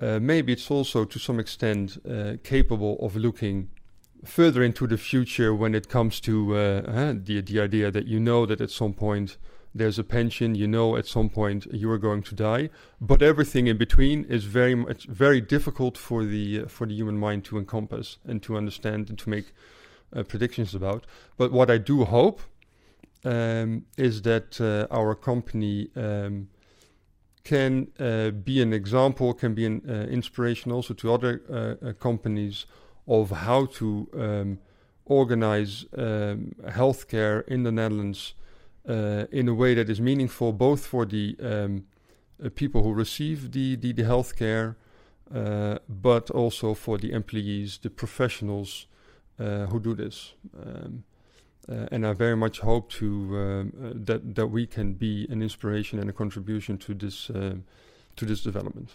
Uh, 0.00 0.18
maybe 0.18 0.52
it's 0.52 0.70
also 0.70 1.04
to 1.04 1.18
some 1.18 1.38
extent 1.38 1.98
capable 2.42 2.98
of 3.00 3.14
looking 3.14 3.68
further 4.24 4.62
into 4.62 4.86
the 4.86 4.98
future 4.98 5.54
when 5.54 5.74
it 5.74 5.88
comes 5.88 6.20
to 6.20 6.56
uh, 6.56 7.14
the 7.24 7.40
the 7.40 7.60
idea 7.60 7.90
that 7.90 8.06
you 8.06 8.20
know 8.20 8.46
that 8.46 8.60
at 8.60 8.70
some 8.70 8.92
point 8.92 9.36
there's 9.74 9.98
a 9.98 10.04
pension, 10.04 10.54
you 10.54 10.66
know 10.66 10.96
at 10.96 11.06
some 11.06 11.28
point 11.28 11.66
you 11.72 11.90
are 11.90 11.98
going 11.98 12.22
to 12.22 12.34
die, 12.34 12.70
but 13.00 13.22
everything 13.22 13.68
in 13.68 13.76
between 13.76 14.24
is 14.24 14.44
very 14.44 14.74
much 14.74 15.06
very 15.06 15.40
difficult 15.40 15.96
for 15.96 16.24
the 16.24 16.62
uh, 16.62 16.66
for 16.66 16.86
the 16.86 16.94
human 16.94 17.18
mind 17.18 17.44
to 17.44 17.58
encompass 17.58 18.18
and 18.26 18.42
to 18.42 18.56
understand 18.56 19.08
and 19.08 19.18
to 19.18 19.30
make 19.30 19.52
uh, 20.14 20.22
predictions 20.22 20.74
about. 20.74 21.06
But 21.36 21.52
what 21.52 21.70
I 21.70 21.78
do 21.78 22.04
hope 22.04 22.40
um, 23.24 23.86
is 23.96 24.22
that 24.22 24.60
uh, 24.60 24.92
our 24.94 25.14
company. 25.14 25.90
Um, 25.96 26.48
can 27.42 27.88
uh, 27.98 28.30
be 28.30 28.60
an 28.60 28.74
example, 28.74 29.32
can 29.32 29.54
be 29.54 29.64
an 29.64 29.80
uh, 29.88 29.92
inspiration 30.12 30.70
also 30.70 30.92
to 30.92 31.10
other 31.10 31.94
companies 31.98 32.66
of 33.10 33.30
how 33.30 33.66
to 33.66 34.08
um, 34.14 34.58
organize 35.04 35.84
um, 35.98 36.54
healthcare 36.68 37.46
in 37.48 37.64
the 37.64 37.72
Netherlands 37.72 38.34
uh, 38.88 39.24
in 39.32 39.48
a 39.48 39.54
way 39.54 39.74
that 39.74 39.90
is 39.90 40.00
meaningful 40.00 40.52
both 40.52 40.86
for 40.86 41.04
the 41.04 41.36
um, 41.42 41.84
uh, 42.42 42.48
people 42.54 42.84
who 42.84 42.92
receive 42.94 43.50
the, 43.50 43.74
the, 43.74 43.92
the 43.92 44.04
healthcare, 44.04 44.76
uh, 45.34 45.78
but 45.88 46.30
also 46.30 46.72
for 46.72 46.98
the 46.98 47.10
employees, 47.10 47.78
the 47.82 47.90
professionals 47.90 48.86
uh, 49.40 49.66
who 49.66 49.80
do 49.80 49.94
this. 49.94 50.34
Um, 50.64 51.02
uh, 51.68 51.86
and 51.90 52.06
I 52.06 52.12
very 52.12 52.36
much 52.36 52.60
hope 52.60 52.90
to 52.92 53.06
um, 53.06 53.72
uh, 53.84 53.90
that 54.06 54.34
that 54.34 54.46
we 54.46 54.66
can 54.66 54.94
be 54.94 55.26
an 55.30 55.42
inspiration 55.42 55.98
and 55.98 56.10
a 56.10 56.12
contribution 56.12 56.78
to 56.78 56.94
this 56.94 57.26
to 57.26 58.24
this 58.26 58.42
development. 58.42 58.88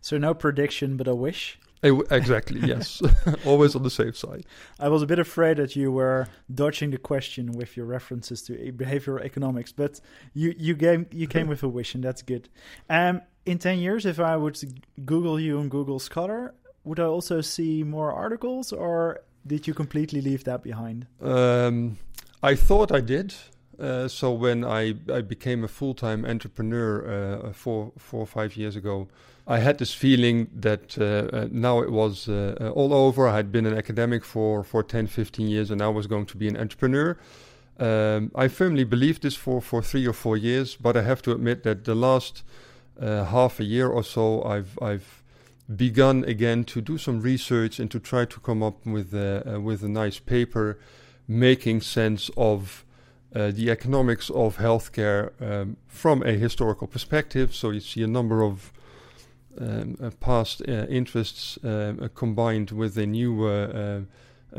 So 0.00 0.18
no 0.18 0.34
prediction, 0.34 0.96
but 0.96 1.08
a 1.08 1.14
wish. 1.14 1.58
Exactly, 1.82 2.60
yes. 2.64 3.02
Always 3.44 3.74
on 3.74 3.82
the 3.82 3.90
safe 3.90 4.16
side. 4.16 4.46
I 4.78 4.88
was 4.88 5.02
a 5.02 5.06
bit 5.06 5.18
afraid 5.18 5.56
that 5.56 5.74
you 5.74 5.90
were 5.90 6.28
dodging 6.52 6.90
the 6.90 6.98
question 6.98 7.52
with 7.52 7.76
your 7.76 7.86
references 7.86 8.42
to 8.42 8.52
behavioral 8.72 9.20
economics, 9.20 9.72
but 9.72 10.00
you, 10.32 10.54
you 10.56 10.76
came 10.76 11.06
you 11.10 11.26
came 11.26 11.48
with 11.52 11.62
a 11.62 11.68
wish, 11.68 11.94
and 11.94 12.04
that's 12.04 12.22
good. 12.22 12.48
Um, 12.88 13.22
in 13.44 13.58
10 13.58 13.78
years, 13.78 14.06
if 14.06 14.20
I 14.20 14.36
would 14.36 14.58
Google 15.04 15.40
you 15.40 15.58
on 15.58 15.68
Google 15.68 15.98
Scholar, 15.98 16.54
would 16.84 17.00
I 17.00 17.04
also 17.04 17.40
see 17.40 17.82
more 17.82 18.12
articles, 18.12 18.72
or 18.72 19.20
did 19.46 19.66
you 19.66 19.74
completely 19.74 20.20
leave 20.20 20.44
that 20.44 20.62
behind? 20.62 21.06
Um, 21.20 21.98
I 22.42 22.54
thought 22.54 22.92
I 22.92 23.00
did. 23.00 23.34
Uh, 23.78 24.06
so 24.06 24.30
when 24.30 24.64
I, 24.64 24.94
I 25.12 25.22
became 25.22 25.64
a 25.64 25.68
full 25.68 25.94
time 25.94 26.24
entrepreneur 26.24 27.46
uh, 27.48 27.52
four 27.52 27.92
four 27.98 28.20
or 28.20 28.26
five 28.26 28.56
years 28.56 28.76
ago, 28.76 29.08
I 29.46 29.58
had 29.58 29.78
this 29.78 29.92
feeling 29.92 30.48
that 30.54 30.96
uh, 30.98 31.36
uh, 31.36 31.48
now 31.50 31.80
it 31.80 31.90
was 31.90 32.28
uh, 32.28 32.56
uh, 32.60 32.68
all 32.70 32.94
over. 32.94 33.26
I 33.26 33.36
had 33.36 33.50
been 33.50 33.66
an 33.66 33.76
academic 33.76 34.24
for, 34.24 34.62
for 34.62 34.84
10, 34.84 35.08
15 35.08 35.48
years, 35.48 35.70
and 35.70 35.82
I 35.82 35.88
was 35.88 36.06
going 36.06 36.26
to 36.26 36.36
be 36.36 36.46
an 36.46 36.56
entrepreneur. 36.56 37.18
Um, 37.78 38.30
I 38.36 38.46
firmly 38.46 38.84
believed 38.84 39.22
this 39.22 39.34
for, 39.34 39.60
for 39.60 39.82
three 39.82 40.06
or 40.06 40.12
four 40.12 40.36
years, 40.36 40.76
but 40.76 40.96
I 40.96 41.02
have 41.02 41.22
to 41.22 41.32
admit 41.32 41.64
that 41.64 41.84
the 41.84 41.94
last 41.96 42.44
uh, 43.00 43.24
half 43.24 43.58
a 43.58 43.64
year 43.64 43.88
or 43.88 44.04
so, 44.04 44.44
I've, 44.44 44.78
I've 44.80 45.22
begun 45.74 46.22
again 46.24 46.62
to 46.64 46.80
do 46.80 46.96
some 46.96 47.20
research 47.20 47.80
and 47.80 47.90
to 47.90 47.98
try 47.98 48.24
to 48.26 48.40
come 48.40 48.62
up 48.62 48.86
with 48.86 49.12
a, 49.12 49.56
uh, 49.56 49.60
with 49.60 49.82
a 49.82 49.88
nice 49.88 50.20
paper 50.20 50.78
making 51.26 51.80
sense 51.80 52.30
of 52.36 52.84
the 53.34 53.70
economics 53.70 54.28
of 54.28 54.58
healthcare 54.58 55.32
um, 55.40 55.78
from 55.88 56.22
a 56.22 56.32
historical 56.32 56.86
perspective. 56.86 57.54
So 57.54 57.70
you 57.70 57.80
see 57.80 58.02
a 58.02 58.06
number 58.06 58.42
of 58.42 58.70
um, 59.60 59.96
uh, 60.02 60.10
past 60.20 60.62
uh, 60.68 60.86
interests 60.88 61.58
um, 61.62 62.00
uh, 62.02 62.08
combined 62.14 62.70
with 62.70 62.96
a 62.98 63.06
new 63.06 64.06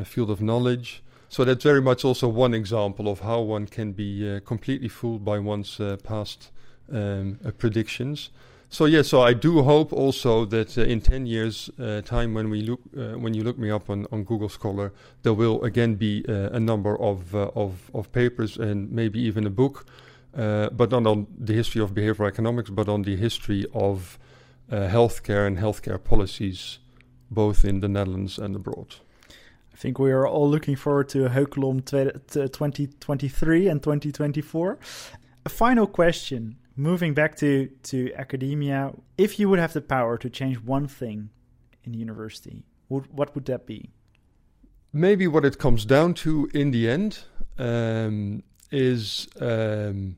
field 0.03 0.29
of 0.29 0.39
knowledge. 0.41 1.03
So 1.29 1.43
that's 1.43 1.63
very 1.63 1.81
much 1.81 2.05
also 2.05 2.27
one 2.27 2.53
example 2.53 3.07
of 3.07 3.21
how 3.21 3.41
one 3.41 3.65
can 3.65 3.91
be 3.91 4.39
completely 4.45 4.89
fooled 4.89 5.25
by 5.25 5.39
one's 5.39 5.81
past 6.03 6.51
um, 6.91 7.39
predictions. 7.57 8.29
So 8.69 8.85
yeah, 8.85 9.03
so 9.03 9.21
I 9.21 9.33
do 9.33 9.61
hope 9.61 9.93
also 9.93 10.45
that 10.45 10.77
uh, 10.77 10.81
in 10.81 10.99
ten 10.99 11.27
years' 11.27 11.69
uh, 11.79 12.01
time, 12.01 12.33
when 12.33 12.49
we 12.49 12.61
look, 12.61 12.79
uh, 12.97 13.19
when 13.19 13.35
you 13.35 13.43
look 13.43 13.57
me 13.59 13.69
up 13.69 13.87
on, 13.89 14.07
on 14.11 14.23
Google 14.23 14.49
Scholar, 14.49 14.91
there 15.21 15.35
will 15.35 15.63
again 15.63 15.93
be 15.93 16.23
a 16.27 16.59
number 16.59 16.99
of, 16.99 17.35
of 17.35 17.91
of 17.93 18.11
papers 18.11 18.57
and 18.57 18.91
maybe 18.91 19.19
even 19.19 19.45
a 19.45 19.51
book, 19.51 19.85
but 20.33 20.89
not 20.89 21.05
on 21.05 21.27
the 21.37 21.53
history 21.53 21.83
of 21.83 21.93
behavioral 21.93 22.27
economics, 22.27 22.71
but 22.71 22.89
on 22.89 23.03
the 23.03 23.15
history 23.15 23.65
of 23.73 24.17
healthcare 24.71 25.45
and 25.47 25.57
healthcare 25.57 26.03
policies, 26.03 26.79
both 27.29 27.65
in 27.65 27.79
the 27.79 27.87
Netherlands 27.87 28.37
and 28.37 28.55
abroad. 28.55 28.95
I 29.73 29.75
think 29.75 29.97
we 29.97 30.11
are 30.11 30.27
all 30.27 30.49
looking 30.49 30.75
forward 30.75 31.09
to 31.09 31.29
Heukelom 31.29 31.83
2023 31.85 33.67
and 33.67 33.81
2024. 33.81 34.79
A 35.45 35.49
final 35.49 35.87
question, 35.87 36.57
moving 36.75 37.13
back 37.13 37.35
to, 37.37 37.69
to 37.83 38.13
academia. 38.13 38.93
If 39.17 39.39
you 39.39 39.49
would 39.49 39.59
have 39.59 39.73
the 39.73 39.81
power 39.81 40.17
to 40.19 40.29
change 40.29 40.57
one 40.57 40.87
thing 40.87 41.29
in 41.83 41.93
university, 41.93 42.63
would, 42.89 43.07
what 43.11 43.33
would 43.35 43.45
that 43.45 43.65
be? 43.65 43.89
Maybe 44.93 45.27
what 45.27 45.43
it 45.43 45.57
comes 45.57 45.85
down 45.85 46.13
to 46.15 46.49
in 46.53 46.69
the 46.69 46.87
end 46.87 47.19
um, 47.57 48.43
is 48.71 49.27
um, 49.41 50.17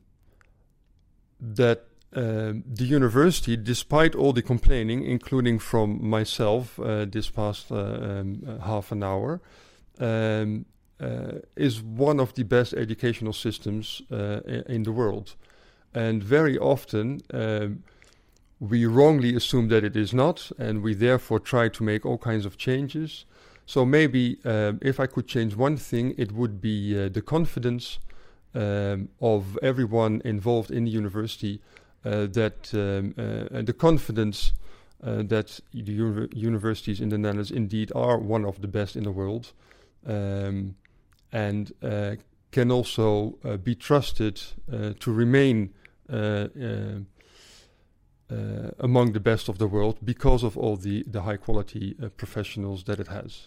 that 1.40 1.86
um, 2.16 2.64
the 2.66 2.84
university, 2.84 3.56
despite 3.58 4.14
all 4.14 4.32
the 4.32 4.40
complaining, 4.40 5.04
including 5.04 5.58
from 5.58 6.02
myself 6.02 6.80
uh, 6.80 7.04
this 7.04 7.28
past 7.28 7.70
uh, 7.70 7.76
um, 7.76 8.42
uh, 8.48 8.64
half 8.64 8.90
an 8.90 9.02
hour, 9.02 9.42
um, 10.00 10.64
uh, 10.98 11.40
is 11.56 11.82
one 11.82 12.18
of 12.18 12.32
the 12.32 12.42
best 12.42 12.72
educational 12.72 13.34
systems 13.34 14.00
uh, 14.10 14.40
in 14.66 14.84
the 14.84 14.92
world. 14.92 15.36
And 15.92 16.24
very 16.24 16.58
often, 16.58 17.20
um, 17.34 17.82
we 18.60 18.86
wrongly 18.86 19.36
assume 19.36 19.68
that 19.68 19.84
it 19.84 19.94
is 19.94 20.14
not, 20.14 20.50
and 20.58 20.82
we 20.82 20.94
therefore 20.94 21.38
try 21.38 21.68
to 21.68 21.82
make 21.82 22.06
all 22.06 22.16
kinds 22.16 22.46
of 22.46 22.56
changes. 22.56 23.26
So 23.66 23.84
maybe 23.84 24.38
um, 24.46 24.78
if 24.80 24.98
I 24.98 25.06
could 25.06 25.26
change 25.28 25.54
one 25.54 25.76
thing, 25.76 26.14
it 26.16 26.32
would 26.32 26.62
be 26.62 26.94
the 27.08 27.20
confidence 27.20 27.98
um, 28.54 29.10
of 29.20 29.58
everyone 29.62 30.22
involved 30.24 30.70
in 30.70 30.86
the 30.86 30.90
university 30.90 31.60
that 32.06 32.72
um, 32.74 33.14
uh, 33.18 33.62
the 33.62 33.72
confidence 33.72 34.52
uh, 35.02 35.22
that 35.22 35.60
the 35.72 35.92
uni 35.92 36.28
universities 36.32 37.00
in 37.00 37.08
the 37.08 37.18
Netherlands 37.18 37.50
indeed 37.50 37.92
are 37.94 38.18
one 38.18 38.44
of 38.44 38.60
the 38.60 38.68
best 38.68 38.96
in 38.96 39.04
the 39.04 39.12
world, 39.12 39.52
um, 40.06 40.76
and 41.32 41.72
can 42.52 42.70
also 42.70 43.30
be 43.62 43.74
trusted 43.74 44.40
to 45.00 45.12
remain. 45.12 45.72
Uh, 48.28 48.72
among 48.80 49.12
the 49.12 49.20
best 49.20 49.48
of 49.48 49.58
the 49.58 49.68
world 49.68 49.98
because 50.02 50.42
of 50.42 50.58
all 50.58 50.76
the, 50.76 51.04
the 51.06 51.22
high 51.22 51.36
quality 51.36 51.94
uh, 52.02 52.08
professionals 52.08 52.82
that 52.82 52.98
it 52.98 53.06
has. 53.06 53.46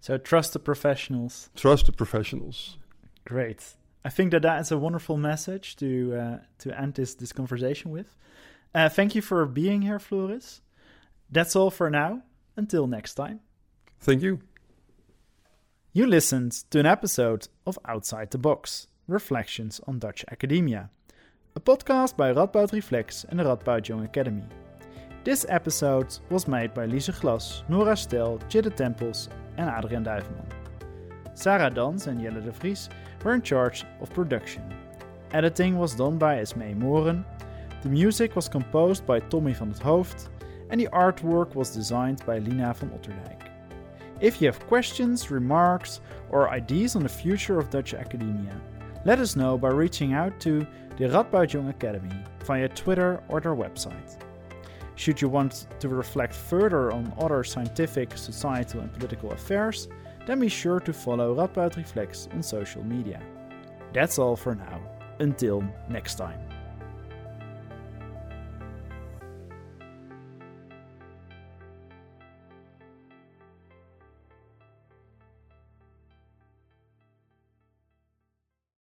So 0.00 0.18
trust 0.18 0.52
the 0.52 0.58
professionals. 0.58 1.48
Trust 1.54 1.86
the 1.86 1.92
professionals. 1.92 2.78
Great. 3.24 3.76
I 4.04 4.08
think 4.08 4.30
that 4.30 4.42
that 4.42 4.60
is 4.60 4.72
a 4.72 4.78
wonderful 4.78 5.16
message 5.16 5.76
to 5.76 6.14
uh, 6.14 6.38
to 6.58 6.80
end 6.80 6.94
this 6.94 7.14
this 7.14 7.32
conversation 7.32 7.90
with. 7.90 8.16
Uh, 8.74 8.88
thank 8.88 9.14
you 9.14 9.22
for 9.22 9.44
being 9.46 9.82
here, 9.82 9.98
Floris. 9.98 10.62
That's 11.30 11.54
all 11.56 11.70
for 11.70 11.90
now. 11.90 12.22
Until 12.56 12.86
next 12.86 13.14
time. 13.14 13.40
Thank 14.00 14.22
you. 14.22 14.40
You 15.92 16.06
listened 16.06 16.52
to 16.70 16.78
an 16.78 16.86
episode 16.86 17.48
of 17.66 17.78
Outside 17.84 18.30
the 18.30 18.38
Box 18.38 18.86
Reflections 19.08 19.80
on 19.86 19.98
Dutch 19.98 20.24
Academia, 20.30 20.90
a 21.56 21.60
podcast 21.60 22.16
by 22.16 22.32
Radboud 22.32 22.72
Reflects 22.72 23.24
and 23.24 23.40
the 23.40 23.44
Radboud 23.44 23.88
Young 23.88 24.04
Academy. 24.04 24.44
This 25.24 25.44
episode 25.48 26.16
was 26.30 26.48
made 26.48 26.72
by 26.74 26.86
Lise 26.86 27.10
Glas, 27.20 27.62
Nora 27.68 27.96
Stel, 27.96 28.38
Jidde 28.48 28.74
Tempels, 28.76 29.28
and 29.56 29.68
Adrian 29.68 30.04
Duiveman. 30.04 30.59
Sarah 31.40 31.70
Dans 31.70 32.06
and 32.06 32.20
Jelle 32.20 32.42
de 32.42 32.50
Vries 32.50 32.90
were 33.24 33.32
in 33.32 33.40
charge 33.40 33.86
of 34.02 34.12
production. 34.12 34.62
Editing 35.32 35.78
was 35.78 35.94
done 35.94 36.18
by 36.18 36.36
Esmee 36.36 36.76
Moren, 36.76 37.24
the 37.80 37.88
music 37.88 38.36
was 38.36 38.46
composed 38.46 39.06
by 39.06 39.20
Tommy 39.20 39.54
van 39.54 39.68
het 39.68 39.78
Hoofd, 39.78 40.28
and 40.68 40.78
the 40.78 40.88
artwork 40.92 41.54
was 41.54 41.70
designed 41.70 42.22
by 42.26 42.40
Lina 42.40 42.74
van 42.74 42.90
Otterdijk. 42.90 43.48
If 44.20 44.42
you 44.42 44.48
have 44.48 44.66
questions, 44.66 45.30
remarks, 45.30 46.02
or 46.30 46.50
ideas 46.50 46.94
on 46.94 47.02
the 47.02 47.08
future 47.08 47.58
of 47.58 47.70
Dutch 47.70 47.94
academia, 47.94 48.60
let 49.06 49.18
us 49.18 49.34
know 49.34 49.56
by 49.56 49.68
reaching 49.68 50.12
out 50.12 50.38
to 50.40 50.66
the 50.98 51.08
Radboud 51.08 51.54
Young 51.54 51.70
Academy 51.70 52.22
via 52.44 52.68
Twitter 52.68 53.22
or 53.28 53.40
their 53.40 53.54
website. 53.54 54.18
Should 54.94 55.22
you 55.22 55.30
want 55.30 55.68
to 55.78 55.88
reflect 55.88 56.34
further 56.34 56.92
on 56.92 57.14
other 57.18 57.42
scientific, 57.44 58.18
societal, 58.18 58.82
and 58.82 58.92
political 58.92 59.32
affairs, 59.32 59.88
then 60.30 60.38
be 60.38 60.48
sure 60.48 60.78
to 60.78 60.92
follow 60.92 61.34
Radboud 61.34 61.76
Reflects 61.76 62.28
on 62.32 62.42
social 62.42 62.84
media. 62.84 63.20
That's 63.92 64.16
all 64.16 64.36
for 64.36 64.54
now. 64.54 64.80
Until 65.18 65.64
next 65.88 66.14
time. 66.14 66.38